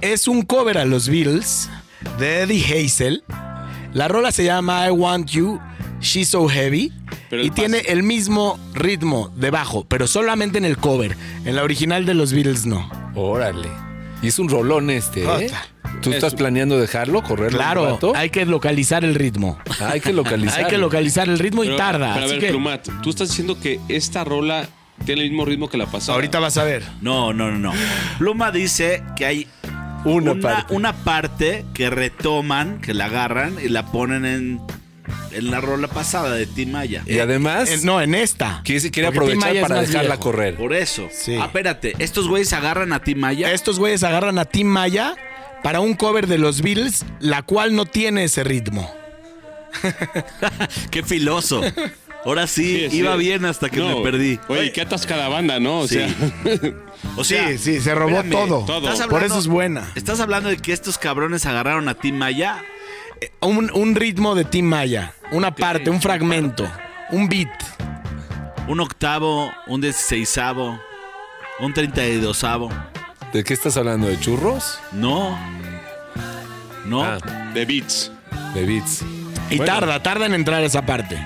[0.00, 1.70] es un cover a los Beatles
[2.18, 3.22] de Eddie Hazel.
[3.94, 5.60] La rola se llama I Want You,
[6.00, 6.92] She's So Heavy.
[7.30, 11.16] Pero el y tiene el mismo ritmo de bajo, pero solamente en el cover.
[11.44, 12.90] En la original de los Beatles no.
[13.14, 13.68] Órale.
[14.24, 15.50] Y es un rolón este, ¿eh?
[16.00, 18.12] ¿Tú estás planeando dejarlo, correrlo un Claro, rato?
[18.16, 19.58] hay que localizar el ritmo.
[19.80, 20.60] Hay que localizar.
[20.64, 22.14] Hay que localizar el ritmo y Pero- tarda.
[22.14, 24.66] Pero a así ver, que Plumat, tú estás diciendo que esta rola
[25.04, 26.14] tiene el mismo ritmo que la pasada.
[26.14, 26.82] ahorita vas a ver.
[27.02, 27.72] No, no, no, no.
[28.18, 29.46] Pluma dice que hay
[30.04, 30.74] Una una, parte.
[30.74, 34.60] una parte que retoman, que la agarran y la ponen en,
[35.34, 37.02] en la rola pasada de Timaya.
[37.06, 38.60] Y además, Eh, no, en esta.
[38.64, 40.20] quiere, quiere Tim aprovechar Maya para dejarla viejo.
[40.20, 40.54] correr.
[40.56, 41.08] Por eso.
[41.12, 41.36] Sí.
[41.40, 41.94] Ah, espérate.
[41.98, 43.52] Estos güeyes agarran a Timaya.
[43.52, 45.14] Estos güeyes agarran a Tim Maya
[45.62, 48.92] para un cover de los Beatles, la cual no tiene ese ritmo.
[50.90, 51.60] Qué filoso.
[52.24, 52.96] Ahora sí, Sí, sí.
[52.98, 54.38] iba bien hasta que No, me perdí.
[54.48, 55.80] Oye, qué atascada banda, ¿no?
[55.80, 55.96] O Sí.
[55.96, 56.08] sea,
[57.16, 58.64] O sea, sí, sí, se robó espérame, todo.
[58.64, 58.90] todo.
[58.90, 59.90] ¿estás Por eso es buena.
[59.94, 62.62] ¿Estás hablando de que estos cabrones agarraron a Timaya?
[63.40, 66.68] Un, un ritmo de Tim Maya, una parte, un fragmento,
[67.10, 67.48] un beat.
[68.66, 70.80] Un octavo, un dieciséisavo,
[71.60, 72.70] un treinta y dosavo.
[73.32, 74.06] ¿De qué estás hablando?
[74.06, 74.78] ¿De churros?
[74.92, 75.36] No.
[76.86, 77.02] No.
[77.04, 77.18] Ah,
[77.52, 78.10] de beats.
[78.54, 79.02] de beats.
[79.50, 79.72] Y Bueno.
[79.72, 81.18] tarda, tarda en entrar esa parte.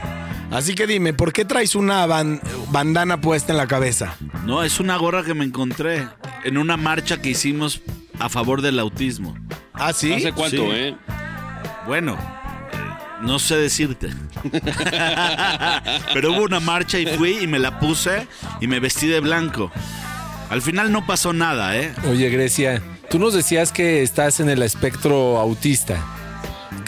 [0.50, 4.16] Así que dime, ¿por qué traes una ban- bandana puesta en la cabeza?
[4.44, 6.08] No, es una gorra que me encontré
[6.44, 7.82] en una marcha que hicimos
[8.18, 9.36] a favor del autismo.
[9.74, 10.12] ¿Ah, sí?
[10.12, 10.70] ¿Hace cuánto, Sí.
[10.72, 10.96] eh?
[11.88, 12.18] Bueno,
[13.22, 14.10] no sé decirte.
[16.14, 18.26] Pero hubo una marcha y fui y me la puse
[18.60, 19.72] y me vestí de blanco.
[20.50, 21.92] Al final no pasó nada, ¿eh?
[22.10, 25.96] Oye, Grecia, tú nos decías que estás en el espectro autista.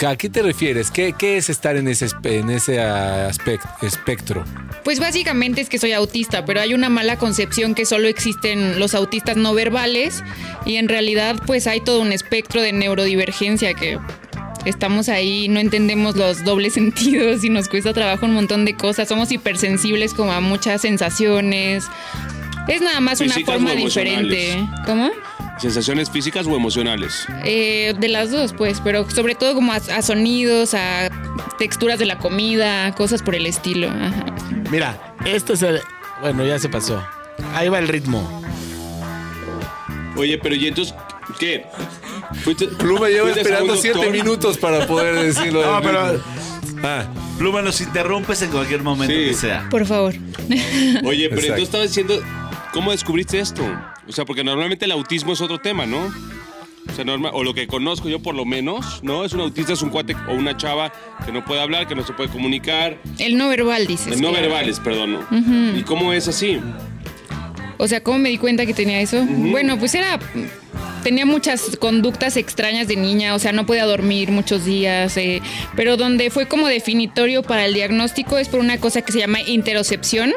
[0.07, 0.89] ¿A qué te refieres?
[0.89, 4.43] ¿Qué, qué es estar en ese, en ese aspect- espectro?
[4.83, 8.95] Pues básicamente es que soy autista, pero hay una mala concepción que solo existen los
[8.95, 10.23] autistas no verbales
[10.65, 13.99] y en realidad pues hay todo un espectro de neurodivergencia que
[14.65, 19.07] estamos ahí, no entendemos los dobles sentidos y nos cuesta trabajo un montón de cosas,
[19.07, 21.85] somos hipersensibles como a muchas sensaciones.
[22.67, 24.63] Es nada más una forma diferente.
[24.85, 25.09] ¿Cómo?
[25.57, 27.25] ¿Sensaciones físicas o emocionales?
[27.43, 31.09] Eh, de las dos, pues, pero sobre todo como a, a sonidos, a
[31.59, 33.89] texturas de la comida, cosas por el estilo.
[33.89, 34.25] Ajá.
[34.71, 35.81] Mira, este es el...
[36.21, 37.03] Bueno, ya se pasó.
[37.53, 38.41] Ahí va el ritmo.
[40.15, 40.93] Oye, pero ¿y entonces
[41.41, 41.65] qué?
[42.43, 45.65] Fuiste- Pluma lleva esperando siete minutos para poder decirlo.
[45.65, 46.21] No, pero-.
[46.83, 47.05] Ah,
[47.37, 49.25] Pluma, nos interrumpes en cualquier momento Sí.
[49.29, 49.67] que sea.
[49.69, 50.13] Por favor.
[51.03, 51.41] Oye, pero Exacto.
[51.41, 52.21] entonces estabas diciendo,
[52.73, 53.63] ¿cómo descubriste esto?
[54.07, 56.11] O sea, porque normalmente el autismo es otro tema, ¿no?
[56.89, 59.23] O sea, normal, o lo que conozco yo por lo menos, ¿no?
[59.23, 60.91] Es un autista, es un cuate o una chava
[61.25, 62.97] que no puede hablar, que no se puede comunicar.
[63.19, 64.19] El no verbal, dices.
[64.19, 64.43] no claro.
[64.47, 65.19] verbales, perdón.
[65.29, 65.77] ¿no?
[65.77, 66.59] ¿Y cómo es así?
[67.81, 69.25] O sea, ¿cómo me di cuenta que tenía eso?
[69.25, 70.19] Bueno, pues era.
[71.01, 75.41] Tenía muchas conductas extrañas de niña, o sea, no podía dormir muchos días, eh,
[75.75, 79.41] pero donde fue como definitorio para el diagnóstico es por una cosa que se llama
[79.41, 80.31] interocepción,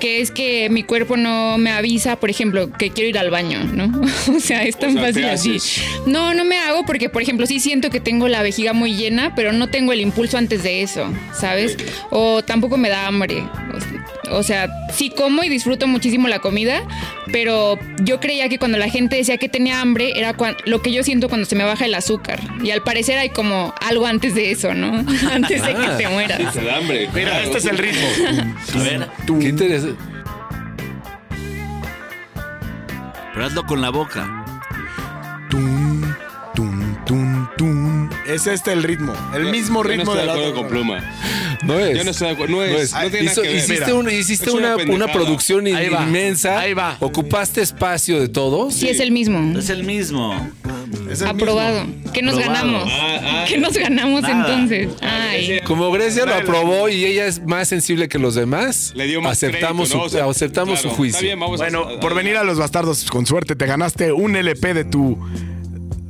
[0.00, 3.62] que es que mi cuerpo no me avisa, por ejemplo, que quiero ir al baño,
[3.62, 4.00] ¿no?
[4.34, 5.58] o sea, es tan sea, fácil así.
[6.06, 9.34] No, no me hago porque, por ejemplo, sí siento que tengo la vejiga muy llena,
[9.34, 11.76] pero no tengo el impulso antes de eso, ¿sabes?
[12.08, 13.42] O tampoco me da hambre.
[13.42, 16.82] O, O sea, sí como y disfruto muchísimo la comida,
[17.32, 21.02] pero yo creía que cuando la gente decía que tenía hambre era lo que yo
[21.02, 22.40] siento cuando se me baja el azúcar.
[22.62, 25.04] Y al parecer hay como algo antes de eso, ¿no?
[25.32, 25.96] antes de que Ah.
[25.96, 26.52] te mueras.
[26.52, 27.08] Te da hambre.
[27.14, 27.44] Mira, claro.
[27.44, 28.06] este es el ritmo.
[28.74, 29.08] A ver,
[29.40, 30.00] Qué interesante.
[33.32, 34.39] pero hazlo con la boca.
[38.30, 39.12] Es este el ritmo.
[39.34, 40.70] El mismo Yo no ritmo estoy de de la acuerdo otra con.
[40.70, 41.14] Pluma.
[41.62, 41.98] No es.
[41.98, 42.56] Yo no estoy de acuerdo.
[42.56, 42.92] No es.
[42.92, 43.58] No tiene Hizo- nada que ver.
[44.14, 46.58] hiciste un- una, producción Ahí va, inmensa.
[46.60, 46.96] ahí va.
[47.00, 48.74] Ocupaste espacio de todos.
[48.74, 49.58] Sí, es el mismo.
[49.58, 50.48] Es el mismo.
[51.10, 51.86] Es el Aprobado.
[52.12, 52.64] ¿Qué nos Aprobado.
[52.72, 52.92] ganamos?
[52.92, 53.44] Ah, ah.
[53.48, 54.54] ¿Qué nos ganamos Nada.
[54.54, 54.88] entonces?
[55.02, 55.60] Ay.
[55.64, 59.32] Como Grecia lo aprobó y ella es más sensible que los demás, Le dio más
[59.32, 60.08] aceptamos, crédito, ¿no?
[60.10, 61.16] su, O sea, aceptamos claro, su juicio.
[61.18, 64.34] Está bien, vamos Bueno, a, por venir a los bastardos con suerte, te ganaste un
[64.36, 65.18] LP de tu.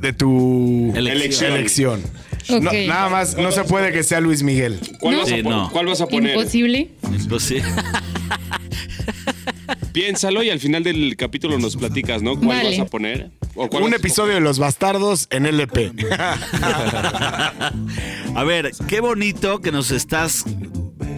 [0.01, 1.53] De tu Elección.
[1.53, 2.01] elección.
[2.49, 4.79] No, nada más, no se puede que sea Luis Miguel.
[4.99, 5.21] ¿Cuál, No.
[5.21, 5.69] vas a Sí, no.
[5.71, 6.35] ¿Cuál vas a poner?
[6.35, 6.89] Imposible.
[7.39, 7.57] Sí.
[9.93, 12.35] Piénsalo y al final del capítulo nos platicas, ¿no?
[12.35, 12.69] ¿Cuál Vale.
[12.71, 13.29] vas a poner?
[13.55, 15.91] ¿O cuál Un episodio de los bastardos en LP.
[18.35, 20.45] A ver, qué bonito que nos estás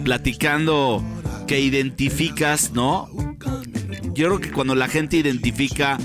[0.04, 1.04] platicando
[1.46, 3.08] que identificas, ¿no?
[4.14, 5.98] Yo creo que cuando la gente identifica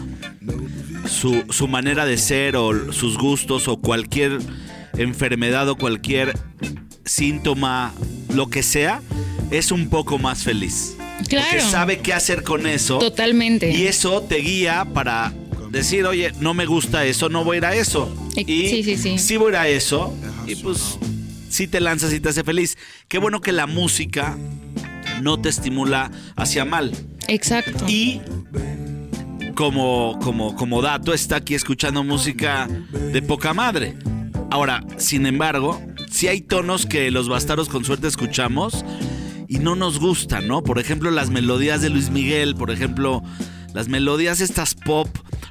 [1.10, 4.40] su, su manera de ser o sus gustos o cualquier
[4.98, 6.34] enfermedad o cualquier
[7.06, 7.94] síntoma,
[8.34, 9.02] lo que sea,
[9.52, 10.96] es un poco más feliz.
[11.18, 11.70] Porque Claro.
[11.70, 13.00] sabe qué hacer con eso.
[13.00, 13.72] Totalmente.
[13.72, 15.34] Y eso te guía para
[15.70, 18.14] decir, oye, no me gusta eso, no voy a ir a eso.
[18.36, 19.38] Y sí, sí, sí.
[19.38, 20.16] voy a ir a eso.
[20.48, 20.98] Y pues
[21.50, 22.78] sí te lanzas y te hace feliz.
[23.08, 24.38] Qué bueno que la música
[25.22, 26.92] no te estimula hacia mal.
[27.28, 27.86] Exacto.
[27.88, 28.22] Y
[29.60, 32.66] como, como, como dato, está aquí escuchando música
[33.12, 33.98] de poca madre.
[34.50, 38.86] Ahora, sin embargo, si hay tonos que los bastardos con suerte escuchamos
[39.50, 40.64] y no nos gustan, ¿no?
[40.64, 43.22] Por ejemplo, las melodías de Luis Miguel, por ejemplo,
[43.74, 45.10] las melodías estas pop,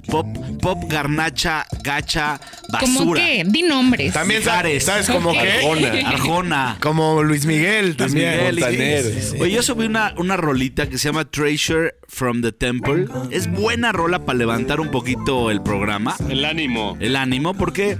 [0.09, 0.27] pop,
[0.61, 2.41] pop garnacha, gacha,
[2.81, 3.23] ¿Cómo basura.
[3.25, 3.45] qué?
[3.47, 4.13] Di nombres.
[4.13, 4.85] También Mijares.
[4.85, 5.53] sabes, ¿sabes como qué?
[5.53, 6.09] Arjona.
[6.09, 6.77] Arjona.
[6.81, 8.31] Como Luis Miguel Luis también.
[8.37, 9.03] Miguel y- Montaner.
[9.05, 9.37] Sí, sí, sí.
[9.41, 13.07] Oye, yo subí una, una rolita que se llama Treasure from the Temple.
[13.31, 16.97] Es buena rola para levantar un poquito el programa, El ánimo.
[17.01, 17.97] el ánimo, porque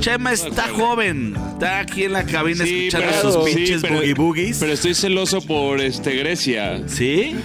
[0.00, 1.34] Chema está joven.
[1.52, 4.56] Está aquí en la cabina Sí, escuchando pero- sus sí, pinches pero- boogie boogies.
[4.58, 6.82] Pero estoy celoso por este Grecia.
[6.86, 7.36] ¿Sí?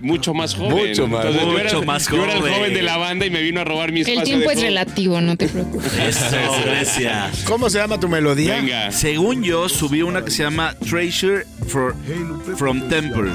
[0.00, 0.88] Mucho más joven.
[0.88, 1.26] Mucho más.
[1.26, 2.52] Mucho era, más Yo era el joven.
[2.54, 4.20] joven de la banda y me vino a robar mi espacio.
[4.20, 5.92] El tiempo de es relativo, no te preocupes.
[5.98, 7.30] Eso, Grecia.
[7.44, 8.56] ¿Cómo se llama tu melodía?
[8.56, 8.90] Venga.
[8.90, 11.94] Según yo, subí una que se llama Treasure for-
[12.56, 13.32] from Temple.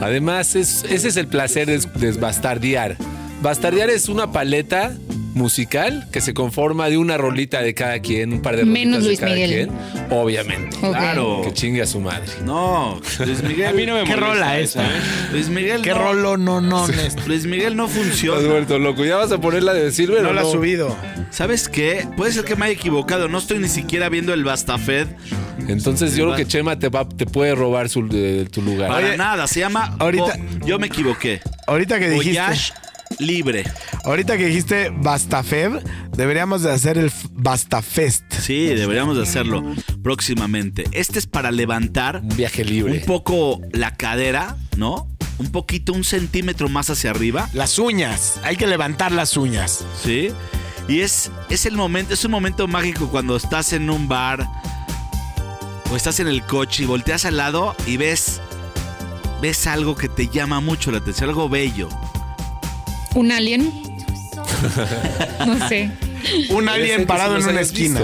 [0.00, 2.96] Además, es- ese es el placer de, de bastardear.
[3.40, 4.96] Bastardear es una paleta
[5.34, 9.00] musical que se conforma de una rolita de cada quien, un par de rolitas Menos
[9.02, 9.68] de Luis cada Miguel.
[9.68, 10.08] quien.
[10.10, 10.76] Obviamente.
[10.78, 11.42] Claro.
[11.44, 12.28] Que chingue a su madre.
[12.44, 13.66] No, Luis Miguel.
[13.68, 14.84] A mí no me ¿Qué molesta rola esa?
[14.84, 15.00] ¿eh?
[15.32, 15.82] Luis Miguel.
[15.82, 15.98] ¿Qué no.
[15.98, 17.26] rolo no, no, Néstor?
[17.28, 18.46] Luis Miguel no funciona.
[18.48, 19.04] vuelto loco.
[19.04, 20.46] ¿Ya vas a ponerla de Silver No o la no?
[20.48, 20.96] has subido.
[21.30, 22.06] ¿Sabes qué?
[22.16, 23.28] Puede ser que me haya equivocado.
[23.28, 25.08] No estoy ni siquiera viendo el Bastafed.
[25.68, 28.90] Entonces yo creo que Chema te, va, te puede robar su, de- tu lugar.
[28.90, 29.46] Para Oye, nada.
[29.46, 29.96] Se llama.
[29.98, 31.40] ahorita- yo me equivoqué.
[31.66, 32.72] Ahorita que dijiste, Voyage
[33.18, 33.64] libre.
[34.04, 35.82] ahorita que dijiste Bastafeb,
[36.16, 38.24] deberíamos de hacer el Bastafest.
[38.32, 39.62] Sí, deberíamos de hacerlo
[40.02, 40.84] próximamente.
[40.92, 42.98] Este es para levantar Un viaje libre.
[43.00, 45.08] un poco la cadera, ¿no?
[45.38, 47.48] Un poquito, un centímetro más hacia arriba.
[47.54, 49.84] Las uñas, hay que levantar las uñas.
[50.02, 50.28] ¿sí?
[50.86, 54.46] Y es, es el momento, es un momento mágico cuando estás en un bar
[55.90, 58.40] o estás en el coche y volteas al lado y ves,
[59.42, 61.88] ves algo que te llama mucho la atención, algo bello.
[63.14, 63.70] ¿Un alien?
[65.46, 65.90] No sé.
[66.48, 68.00] Un alien parado en una esquina.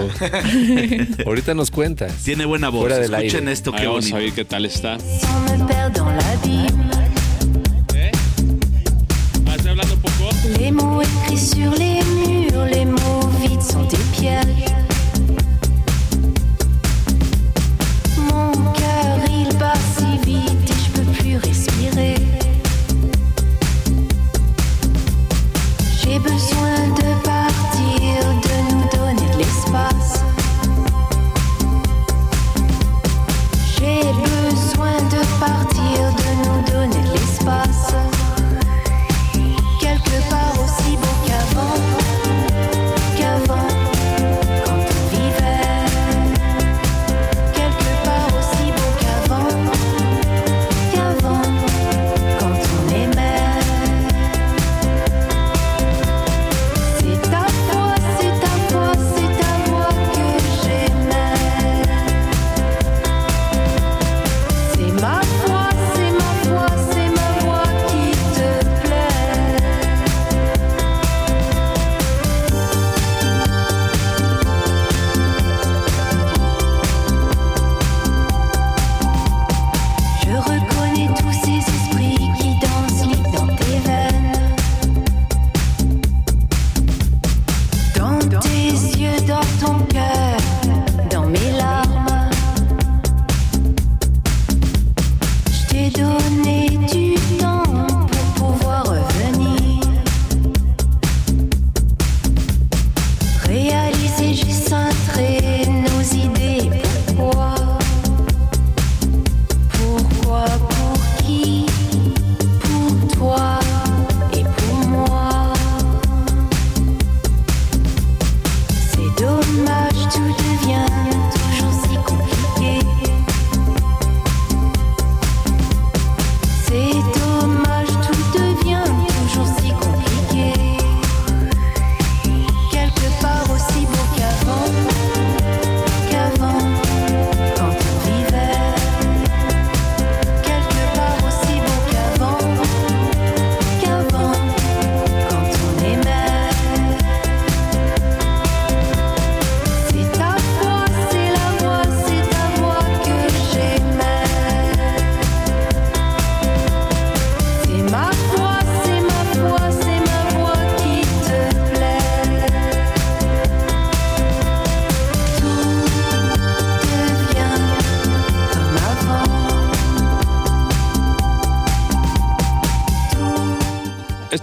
[1.26, 2.12] Ahorita nos cuentas.
[2.22, 2.80] Tiene buena voz.
[2.82, 3.52] Fuera del Escuchen aire.
[3.52, 4.16] esto, Ahí qué vamos bonito.
[4.16, 4.98] a ver qué tal está.
[9.54, 10.30] ¿Estoy hablando poco?
[10.58, 14.72] Les mots écrits sur les murs, les mots vides sont des pièges.
[18.16, 22.14] Mon cœur il bat si vite et je peux plus respirer.
[26.10, 27.29] J'ai besoin de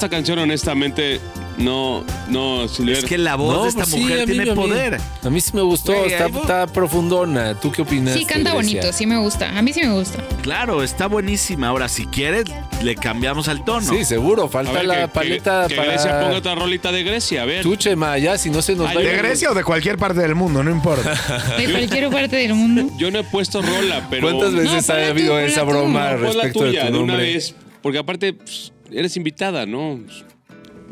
[0.08, 1.20] Esta canción, honestamente,
[1.58, 4.62] no, no, Es que la voz de esta pues sí, mujer mí- tiene a mí-
[4.62, 4.98] poder.
[5.22, 7.60] A mí sí me gustó, está, está profundona.
[7.60, 8.14] ¿Tú qué opinas?
[8.14, 9.50] Sí, canta bonito, sí me gusta.
[9.58, 10.24] A mí sí me gusta.
[10.44, 11.68] Claro, está buenísima.
[11.68, 12.46] Ahora, si quieres,
[12.82, 13.82] le cambiamos al tono.
[13.92, 14.48] Sí, seguro.
[14.48, 15.90] Falta ver, la que- que- paleta que, para...
[15.92, 17.64] Grecia ponga otra rolita de Grecia, a ver.
[17.64, 19.54] Tú, Chema, ya, si no se nos Ay, va a yo- ir- ¿De Grecia o
[19.54, 20.64] de cualquier parte del mundo?
[20.64, 21.16] No importa.
[21.58, 22.90] De cualquier parte del mundo.
[22.98, 24.26] Yo no he puesto rola, pero.
[24.30, 27.18] ¿Cuántas veces No, ha tú, habido esa broma respecto de tu de una nombre?
[27.18, 27.54] vez.
[27.82, 30.00] Porque aparte, pues, eres invitada, ¿no?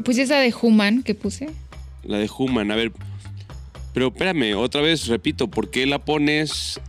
[0.03, 1.49] Pues esa de Human que puse.
[2.03, 2.91] La de Human, a ver.
[3.93, 6.79] Pero espérame, otra vez repito, ¿por qué la pones?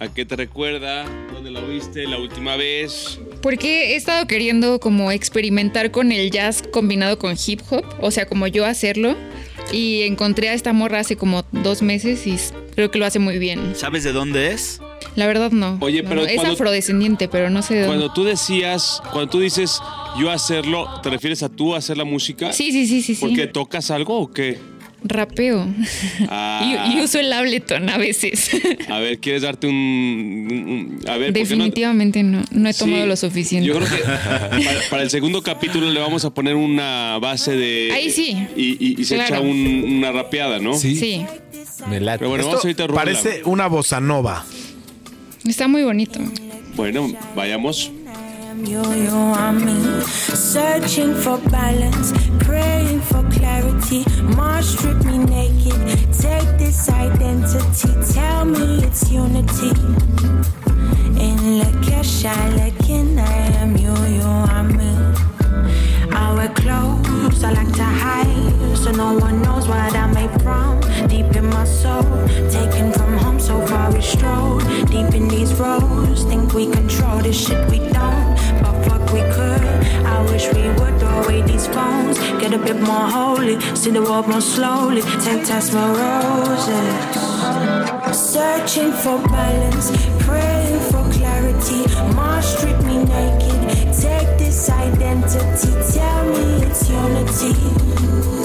[0.00, 1.04] ¿A qué te recuerda?
[1.32, 3.20] ¿Dónde la oíste la última vez?
[3.42, 8.26] Porque he estado queriendo como experimentar con el jazz combinado con hip hop, o sea,
[8.26, 9.14] como yo hacerlo.
[9.72, 12.36] Y encontré a esta morra hace como dos meses y
[12.74, 13.74] creo que lo hace muy bien.
[13.76, 14.80] ¿Sabes de dónde es?
[15.16, 15.76] La verdad no.
[15.80, 17.96] Oye, No, pero no, es cuando- afrodescendiente, pero no sé de dónde.
[17.98, 19.80] Cuando tú decías, cuando tú dices
[20.18, 22.52] yo hacerlo, ¿te refieres a tú hacer la música?
[22.52, 23.20] Sí, sí, sí, sí, sí.
[23.20, 24.58] ¿Por qué tocas algo o qué?
[25.02, 25.66] Rapeo.
[26.28, 26.90] Ah.
[26.92, 28.50] Y, y uso el Ableton a veces.
[28.90, 32.68] A ver, ¿quieres darte un, un- un- a ver, ¿por qué no- Definitivamente no, no
[32.68, 33.66] he tomado Sí, lo suficiente.
[33.66, 37.90] Yo creo que para, para el segundo capítulo le vamos a poner una base de.
[37.94, 38.36] Ahí sí.
[38.56, 39.36] Y, y- y se Claro.
[39.36, 40.74] echa un- una rapeada, ¿no?
[40.74, 41.24] Sí, Sí,
[41.88, 42.18] me late.
[42.18, 44.44] Pero bueno, Esto vamos ahorita a parece una bossa nova.
[45.48, 46.20] está muy bonito.
[46.76, 47.90] Bueno, vayamos.
[48.66, 50.02] You, you, I'm me.
[50.02, 54.04] Searching for balance, praying for clarity.
[54.36, 55.80] Mars strip me naked.
[56.12, 59.70] Take this identity, tell me it's unity.
[61.26, 62.24] In Lakesh,
[62.58, 63.32] Lekin, I
[63.62, 64.92] am you, you, I'm me.
[66.12, 70.80] I wear clothes I like to hide, so no one knows what I'm made from.
[71.08, 72.28] Deep in my soul, home,
[73.50, 74.62] so far we strolled.
[74.94, 79.62] Deep in these roads, think we control this shit we don't, but fuck we could.
[80.14, 84.02] I wish we would throw away these phones, get a bit more holy, see the
[84.02, 85.02] world more slowly.
[85.26, 86.96] Take test my roses.
[88.34, 89.86] Searching for balance,
[90.26, 91.80] praying for clarity.
[92.16, 93.60] Mars strip me naked.
[94.04, 98.39] Take this identity, tell me it's unity.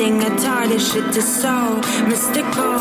[0.00, 0.68] Nothing at all.
[0.68, 1.76] This shit is so
[2.08, 2.78] mystical,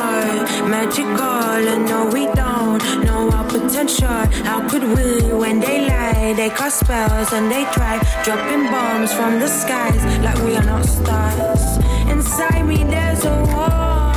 [0.68, 4.26] magical, and no, we don't know our potential.
[4.48, 9.40] How could we, when they lie, they cast spells and they try dropping bombs from
[9.40, 11.78] the skies like we are not stars?
[12.10, 14.14] Inside me, there's a war.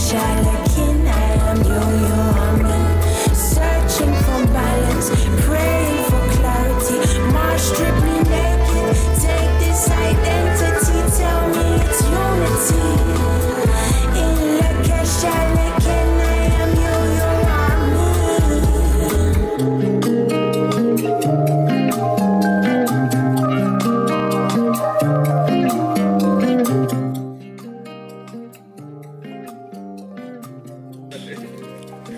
[0.00, 0.59] wish I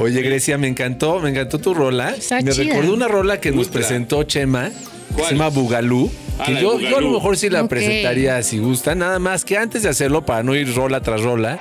[0.03, 2.11] Oye, Grecia, me encantó, me encantó tu rola.
[2.11, 2.64] Está me chida.
[2.74, 3.72] recordó una rola que nos Ultra.
[3.80, 5.26] presentó Chema, que ¿Cuál?
[5.28, 6.11] se llama Bugalú.
[6.38, 7.68] Ah, Que yo, yo a lo mejor sí la Ok.
[7.70, 11.59] presentaría si gusta, nada más que antes de hacerlo, para no ir rola tras rola,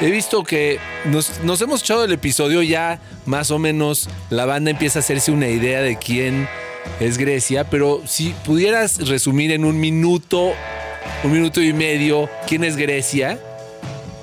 [0.00, 4.70] he visto que nos, nos hemos echado el episodio ya más o menos la banda
[4.70, 6.48] empieza a hacerse una idea de quién
[7.00, 10.52] es Grecia, pero si pudieras resumir en un minuto,
[11.24, 13.38] un minuto y medio, quién es Grecia,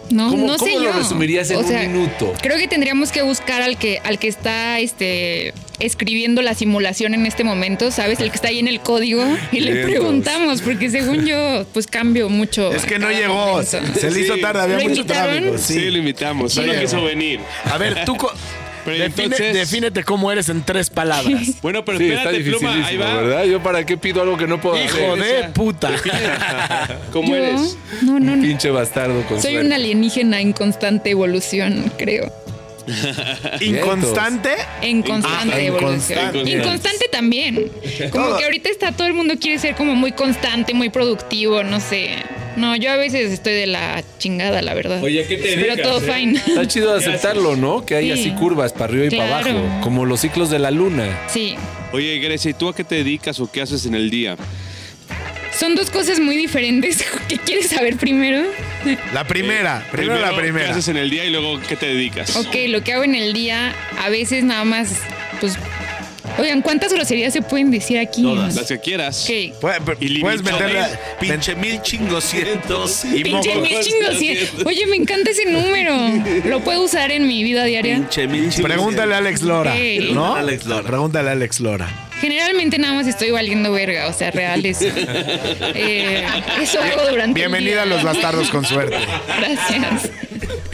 [0.10, 0.94] No, ¿cómo, no sé cómo lo yo.
[1.00, 2.34] resumirías en O sea, un minuto?
[2.42, 7.26] Creo que tendríamos que buscar al que, al que está este, escribiendo la simulación en
[7.26, 8.20] este momento, ¿sabes?
[8.20, 12.30] El que está ahí en el código y le preguntamos, porque según yo, pues cambio
[12.30, 12.72] mucho.
[12.74, 13.60] Es que no llegó.
[13.62, 13.80] momento.
[14.00, 14.42] Se le hizo Sí.
[14.42, 15.34] tarde, había ¿Lo mucho invitaron?
[15.44, 15.58] tráfico.
[15.58, 15.90] Sí, Sí.
[15.92, 16.54] lo invitamos.
[16.54, 16.80] Solo Sí.
[16.80, 17.40] quiso venir.
[17.66, 18.16] A ver, tú.
[18.88, 21.42] Pero define- entonces- defínete cómo eres en tres palabras.
[21.62, 23.22] Bueno, pero Sí, está espérate, Pluma, ahí dificilísimo, va.
[23.22, 23.44] ¿verdad?
[23.46, 25.46] Yo para qué pido algo que no puedo Hijo hacer.
[25.48, 25.92] de puta.
[27.12, 27.78] ¿Cómo Yo, eres?
[28.02, 28.42] no, no, no.
[28.42, 29.68] Pinche bastardo con Soy suerte.
[29.68, 32.32] un alienígena en constante evolución, creo.
[33.62, 34.50] Inconstante.
[34.82, 35.94] En constante Ah, evolución.
[36.20, 36.52] inconstante.
[36.52, 37.72] Inconstante también.
[38.12, 41.80] Como que ahorita está todo el mundo quiere ser como muy constante, muy productivo, no
[41.80, 42.10] sé.
[42.56, 45.04] No, yo a veces estoy de la chingada, la verdad.
[45.04, 46.14] Oye, ¿a qué te Pero dedicas, todo eh?
[46.14, 46.40] fine.
[46.48, 47.86] Está chido aceptarlo, ¿no?
[47.86, 48.20] Que hay Sí.
[48.22, 49.60] así curvas para arriba y para Claro.
[49.60, 51.06] abajo, como los ciclos de la luna.
[51.32, 51.56] Sí.
[51.94, 54.36] Oye, Grecia, ¿y tú a qué te dedicas o qué haces en el día?
[55.60, 57.04] Son dos cosas muy diferentes.
[57.28, 58.44] ¿Qué quieres saber primero?
[59.14, 59.86] La primera.
[59.92, 60.72] primero, la ¿Qué primera.
[60.72, 62.36] haces en el día y luego qué te dedicas?
[62.36, 64.90] Ok, lo que hago en el día, a veces nada más,
[65.40, 65.54] pues.
[66.40, 68.22] Oigan, ¿cuántas groserías se pueden decir aquí?
[68.22, 68.54] Todas.
[68.54, 69.24] Las que quieras.
[69.28, 69.60] Ok.
[69.60, 69.80] Puedes,
[70.22, 70.88] puedes meterla.
[71.20, 73.06] Pinche mil chingocientos.
[73.06, 74.20] Y Pinche mil chingos.
[74.20, 74.38] sí.
[74.64, 75.96] Oye, me encanta ese número.
[76.46, 77.96] Lo puedo usar en mi vida diaria.
[77.96, 78.66] Pinche mil chingocientos.
[78.72, 79.74] Pregúntale a Alex Lora.
[80.14, 80.36] ¿No?
[80.36, 80.84] Alex Lora.
[80.88, 82.07] Pregúntale a Alex Lora.
[82.20, 84.80] Generalmente nada más estoy valiendo verga, o sea, real es.
[84.82, 86.26] eh,
[86.62, 87.82] eso hago durante el Bienvenida día.
[87.84, 88.98] a los bastardos con suerte.
[89.40, 90.10] Gracias.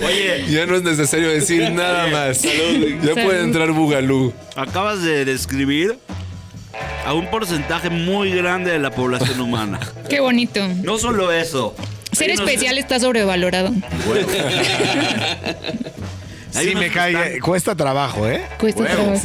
[0.06, 2.42] Oye, Ya no es necesario decir nada más.
[2.42, 3.24] Ya Salud.
[3.24, 4.34] puede entrar Bugalú.
[4.56, 5.98] acabas de describir
[7.06, 9.80] a un porcentaje muy grande de la población humana.
[10.10, 10.66] Qué bonito.
[10.84, 11.76] No solo eso.
[12.12, 13.72] Ser especial está sobrevalorado.
[16.62, 17.12] Sí, me cae.
[17.14, 18.42] están- Cuesta trabajo, ¿eh?
[18.60, 19.22] Cuesta trabajo.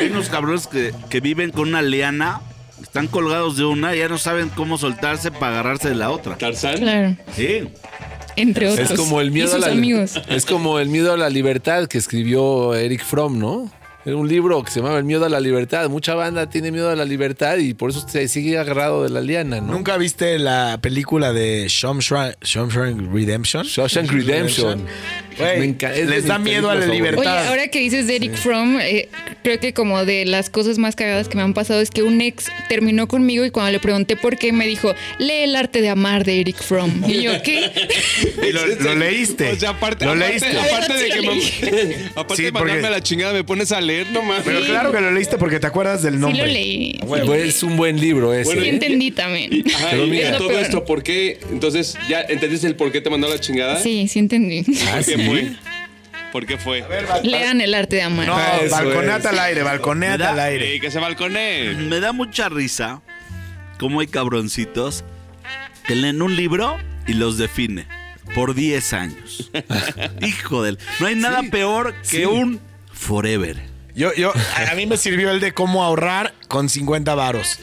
[0.00, 2.40] Hay unos cabrones que, que viven con una liana,
[2.82, 6.36] están colgados de una y ya no saben cómo soltarse para agarrarse de la otra.
[6.38, 6.78] ¿Tarzán?
[6.78, 7.16] Claro.
[7.34, 7.68] Sí.
[8.36, 8.90] Entre otros.
[8.92, 10.20] Es como el miedo y sus a la amigos.
[10.28, 13.70] Es como el miedo a la libertad que escribió Eric Fromm, ¿no?
[14.04, 15.90] Era un libro que se llamaba El miedo a la libertad.
[15.90, 19.20] Mucha banda tiene miedo a la libertad y por eso se sigue agarrado de la
[19.20, 19.72] liana, ¿no?
[19.72, 23.64] ¿Nunca viste la película de Shawshank Shawshank Redemption?
[23.66, 24.86] Shawshank Redemption.
[25.38, 27.20] Güey, Me les da miedo a la libertad.
[27.20, 29.08] Oye, ahora que dices de Eric Fromm, eh,
[29.42, 32.20] creo que como de las cosas más cagadas que me han pasado es que un
[32.20, 35.88] ex terminó conmigo y cuando le pregunté por qué me dijo, lee el arte de
[35.88, 37.04] amar de Eric Fromm.
[37.08, 37.70] Y yo, ¿qué?
[38.48, 39.50] Y lo, lo leíste.
[39.52, 40.58] O sea, aparte, lo aparte, leíste.
[40.58, 43.80] aparte de Sí, que me, aparte Sí, de mandarme a la chingada, me pones a
[43.80, 44.42] leer nomás.
[44.44, 46.46] Pero claro que lo leíste porque te acuerdas del Sí nombre.
[46.46, 46.98] lo leí.
[47.06, 48.44] Pues es un buen libro ese.
[48.44, 48.70] Bueno, Sí ¿eh?
[48.72, 49.64] entendí también.
[49.74, 50.30] Ajá, Pero mira.
[50.30, 50.60] Es todo peor.
[50.62, 51.38] esto, ¿por qué?
[51.50, 53.80] Entonces, ¿ya entendiste el por qué te mandó a la chingada?
[53.82, 54.64] Sí, sí entendí.
[54.88, 55.27] Ah, ¿Por qué ¿sí?
[55.28, 55.56] Fue?
[56.32, 56.84] ¿Por qué fue?
[57.22, 58.26] Lean el arte de amar.
[58.26, 59.34] No, Eso balconeata es.
[59.34, 60.32] al aire, balconeata ¿Verdad?
[60.32, 60.80] al aire.
[60.80, 61.74] Que se balcone.
[61.74, 63.00] Me da mucha risa
[63.78, 65.04] cómo hay cabroncitos
[65.86, 66.76] que leen un libro
[67.06, 67.86] y los define
[68.34, 69.50] por 10 años.
[70.20, 70.78] Hijo del.
[71.00, 72.24] No hay nada peor que Sí.
[72.26, 72.60] un
[72.92, 73.56] forever.
[73.98, 74.32] Yo, yo,
[74.70, 77.58] a mí me sirvió el de cómo ahorrar con 50 varos.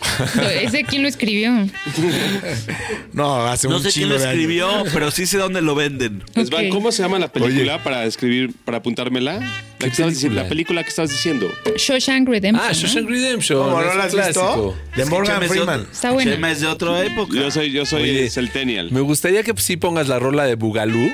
[0.62, 1.50] ¿Ese quién lo escribió?
[3.14, 4.34] No, hace No un sé quién lo de años.
[4.34, 6.24] escribió, pero sí sé dónde lo venden.
[6.36, 6.72] Esban, Ok.
[6.72, 9.40] ¿Cómo se llama la película para escribir, para apuntármela?
[9.40, 9.48] La,
[9.80, 10.44] que estabas diciendo- película?
[10.44, 11.50] la película que estabas diciendo.
[11.78, 12.66] Shawshank Redemption.
[12.70, 12.80] Ah, ¿no?
[12.80, 13.60] Shawshank Redemption.
[13.60, 14.18] ¿Cómo no un has visto?
[14.18, 14.76] clásico.
[14.98, 15.80] De Morgan es de Freeman.
[15.82, 16.24] otro- Está.
[16.24, 17.34] Chema es de otra época.
[17.36, 18.92] Yo soy, yo soy Oye, Centennial.
[18.92, 21.14] Me gustaría que sí pongas la rola de Bugalú.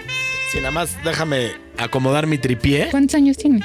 [0.52, 2.88] Sí, nada más déjame acomodar mi tripié.
[2.90, 3.64] ¿Cuántos años tienes?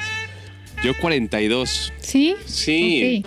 [0.83, 1.93] Yo 42.
[2.01, 2.37] ¿Sí?
[2.47, 3.25] Sí.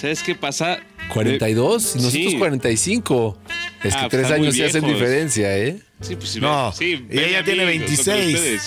[0.00, 0.78] ¿Sabes qué pasa?
[1.12, 2.38] 42 y nosotros Sí.
[2.38, 3.38] 45.
[3.82, 5.78] Es que Ah, tres años sí hacen diferencia, ¿eh?
[6.00, 6.40] Sí, pues sí.
[6.40, 8.34] No, sí, y ella tiene amigos, son como 26.
[8.36, 8.62] ustedes.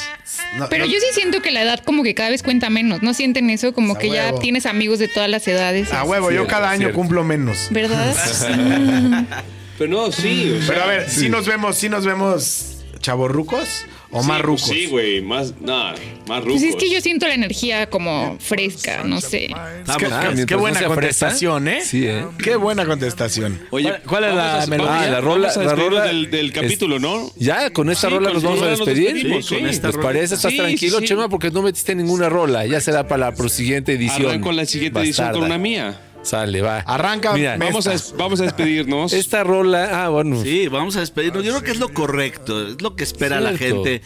[0.57, 3.01] No, Pero no- yo sí siento que la edad como que cada vez cuenta menos.
[3.01, 3.73] ¿No sienten eso?
[3.73, 5.91] Como A que ya tienes amigos de todas las edades.
[5.93, 6.95] A huevo, yo cada año cierto.
[6.97, 7.67] cumplo menos.
[7.71, 8.15] ¿Verdad?
[9.77, 10.51] Pero no, sí.
[10.57, 14.37] o sea, Pero a ver, si nos vemos, si nos vemos chavorrucos o sí, más
[14.37, 14.61] pues rucos.
[14.67, 16.43] Sí, güey, más, más rucos.
[16.61, 19.45] Pues es que yo siento la energía como fresca, no sé.
[19.45, 19.51] Es
[19.97, 21.67] que- Ah, qué buena no contestación.
[21.67, 21.81] ¿eh?
[21.83, 22.25] Sí, ¿eh?
[22.43, 23.59] Qué buena contestación.
[23.71, 25.01] Oye, ¿cuál, es la a- melodía?
[25.01, 27.31] Ah, la rola, la rola del, del capítulo, ¿no?
[27.37, 29.21] Ya, con esta Sí, rola con nos vamos a nos despedir.
[29.21, 29.55] Sí, con sí.
[29.65, 30.07] esta ¿Les rola.
[30.07, 30.35] parece?
[30.35, 31.01] ¿Estás Sí, tranquilo.
[31.01, 31.29] Chema?
[31.29, 32.65] Porque no metiste ninguna rola.
[32.65, 34.41] Ya será para la siguiente edición.
[34.41, 35.99] Con la siguiente edición con una mía.
[36.23, 36.79] Sale, va.
[36.79, 39.11] Arranca, Mira, Vamos a, vamos a despedirnos.
[39.13, 40.05] esta rola.
[40.05, 40.41] Ah, bueno.
[40.41, 41.43] Sí, vamos a despedirnos.
[41.43, 44.01] Yo creo que es lo correcto, es lo que espera la gente.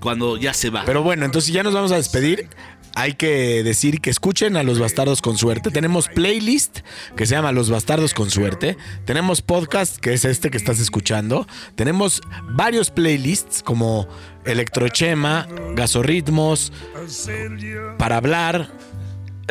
[0.00, 0.84] cuando ya se va.
[0.84, 2.48] Pero bueno, entonces ya nos vamos a despedir.
[2.94, 5.70] Hay que decir que escuchen a Los Bastardos con Suerte.
[5.70, 6.80] Tenemos playlist
[7.16, 8.76] que se llama Los Bastardos con Suerte.
[9.04, 11.46] Tenemos podcast que es este que estás escuchando.
[11.76, 14.08] Tenemos varios playlists como
[14.44, 15.46] Electrochema,
[15.76, 16.72] Gasorritmos,
[17.98, 18.72] Para Hablar,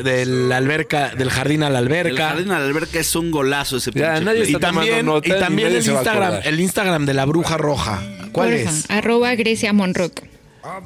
[0.04, 2.30] del alberca, del jardín a la el alberca.
[2.30, 4.40] jardín a la alberca es un golazo ese Ya, pinche nadie.
[4.40, 7.58] Y está tomando también, nota y y también el Instagram, el Instagram de la bruja
[7.58, 8.02] roja.
[8.32, 8.86] ¿Cuál Porfa, es?
[8.90, 10.22] Arroba Grecia Monrock.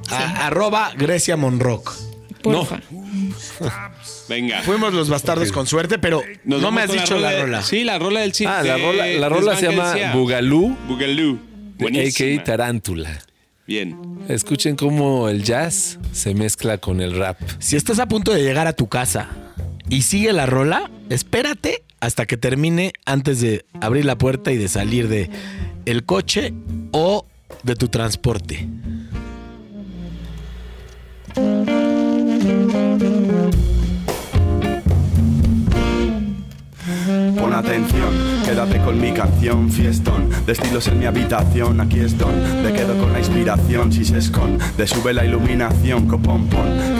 [0.10, 1.94] A- arroba Grecia Monrock.
[2.42, 2.80] Porfa.
[4.30, 4.62] Venga.
[4.62, 7.62] Fuimos los bastardos con suerte, pero Nos no me has dicho la de- rola.
[7.64, 8.52] Sí, la rola del cine.
[8.52, 11.40] Ah, la rola, la rola se llama Bugalú, Bugalú.
[11.82, 12.44] A.k.a.
[12.44, 13.22] Tarántula.
[13.72, 13.98] Bien.
[14.28, 17.40] Escuchen cómo el jazz se mezcla con el rap.
[17.60, 19.30] Si estás a punto de llegar a tu casa
[19.88, 24.68] y sigue la rola, espérate hasta que termine antes de abrir la puerta y de
[24.68, 25.30] salir de
[25.86, 26.54] el coche
[26.92, 27.26] o
[27.64, 28.68] de tu transporte.
[37.38, 40.30] Pon atención, quédate con mi canción, fiestón.
[40.46, 43.94] De estilos en mi habitación, aquí es donde quedo con la inspiración.
[43.94, 46.91] Si se esconde, sube la iluminación, copón, pon.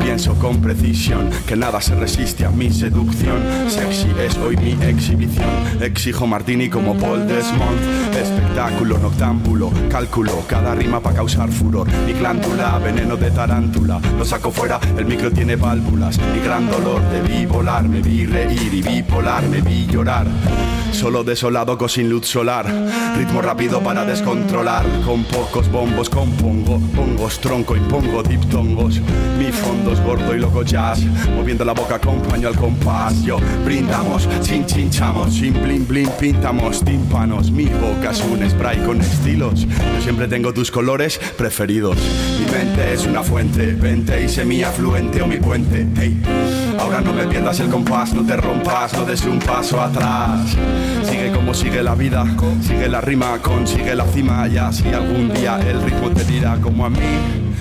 [0.00, 1.30] Pienso con precisión.
[1.46, 3.38] Que nada se resiste a mi seducción.
[3.68, 5.48] Sexy es hoy mi exhibición.
[5.80, 8.14] Exijo Martini como Paul Desmond.
[8.14, 10.44] Espectáculo noctámbulo, cálculo.
[10.46, 11.88] Cada rima para causar furor.
[12.06, 14.00] Mi glándula, veneno de tarántula.
[14.18, 16.18] Lo saco fuera, el micro tiene válvulas.
[16.32, 20.26] Mi gran dolor, vi volar, me vi reír y bipolar, me vi llorar.
[20.92, 22.66] Solo desolado con sin luz solar.
[23.16, 24.84] Ritmo rápido para descontrolar.
[25.04, 26.78] Con pocos bombos compongo.
[26.94, 29.00] Pongos, tronco, impongo diptongos.
[29.38, 31.00] Mi fondo es gordo y loco jazz.
[31.34, 33.22] Moviendo la boca acompaño al compás.
[33.22, 37.50] Yo brindamos, sin chinchamos, sin blin blin pintamos tímpanos.
[37.50, 39.66] Mi boca es un spray con estilos.
[39.66, 41.96] Yo siempre tengo tus colores preferidos.
[42.38, 45.86] Mi mente es una fuente, vente y semi-afluente o mi puente.
[45.96, 46.22] Hey,
[46.78, 50.56] ahora no me pierdas el compás, no te rompas, no des un paso atrás.
[51.04, 52.24] Sigue como sigue la vida,
[52.60, 54.46] sigue la rima, consigue la cima.
[54.48, 57.51] Y así algún día el ritmo te dirá como a mí.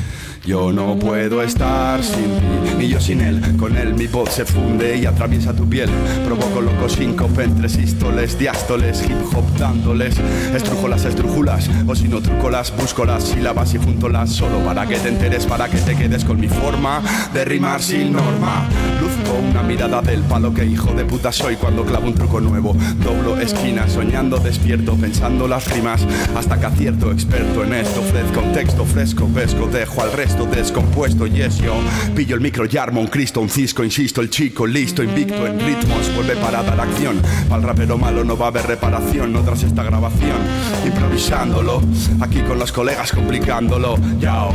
[0.43, 3.39] Yo no puedo estar sin ti, ni yo sin él.
[3.57, 5.87] Con él mi voz se funde y atraviesa tu piel.
[6.25, 10.15] Provoco locos síncope entre sístoles, diástoles, hip hop dándoles.
[10.55, 14.31] Estrujo las estrujulas, o si no truco las, busco las sílabas y juntolas.
[14.31, 17.03] Solo para que te enteres, para que te quedes con mi forma
[17.35, 18.67] de rimar sin norma.
[18.99, 22.75] Luzco una mirada del palo que hijo de puta soy cuando clavo un truco nuevo.
[23.03, 26.01] Doblo esquinas, soñando despierto, pensando las rimas.
[26.35, 27.99] Hasta que acierto, experto en esto.
[27.99, 30.30] Ofrezco un texto fresco, pesco, dejo al resto
[30.61, 31.27] descompuesto.
[31.27, 31.73] Yes, yo
[32.15, 35.59] pillo el micro y armo un Cristo, un cisco, insisto, el chico listo, invicto en
[35.59, 36.13] ritmos.
[36.15, 37.21] Vuelve para dar acción.
[37.49, 40.37] Para el rapero malo no va a haber reparación, no tras esta grabación.
[40.85, 41.81] Improvisándolo,
[42.19, 43.97] aquí con los colegas complicándolo.
[44.19, 44.53] Yao,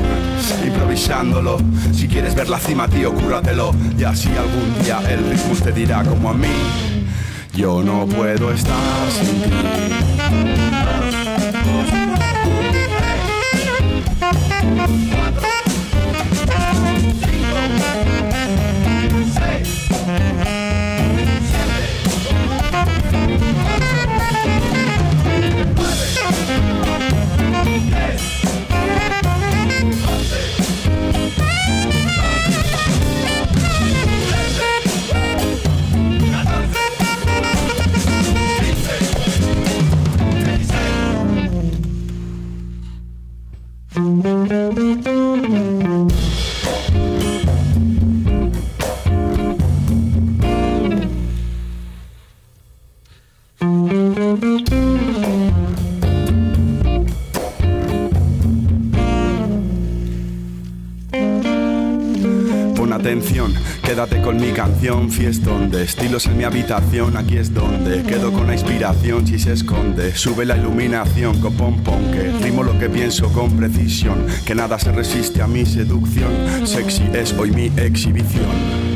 [0.67, 1.59] improvisándolo.
[1.93, 3.75] Si quieres ver la cima, tío, cúrratelo.
[3.99, 6.49] Y así algún día el ritmo te dirá como a mí.
[7.55, 8.77] Yo no puedo estar
[9.11, 9.51] sin ti.
[65.17, 69.55] Fiestón de estilos en mi habitación, aquí es donde quedo con la inspiración si se
[69.55, 74.79] esconde, sube la iluminación, copón pon que rimo lo que pienso con precisión, que nada
[74.79, 76.31] se resiste a mi seducción,
[76.67, 78.96] sexy es hoy mi exhibición.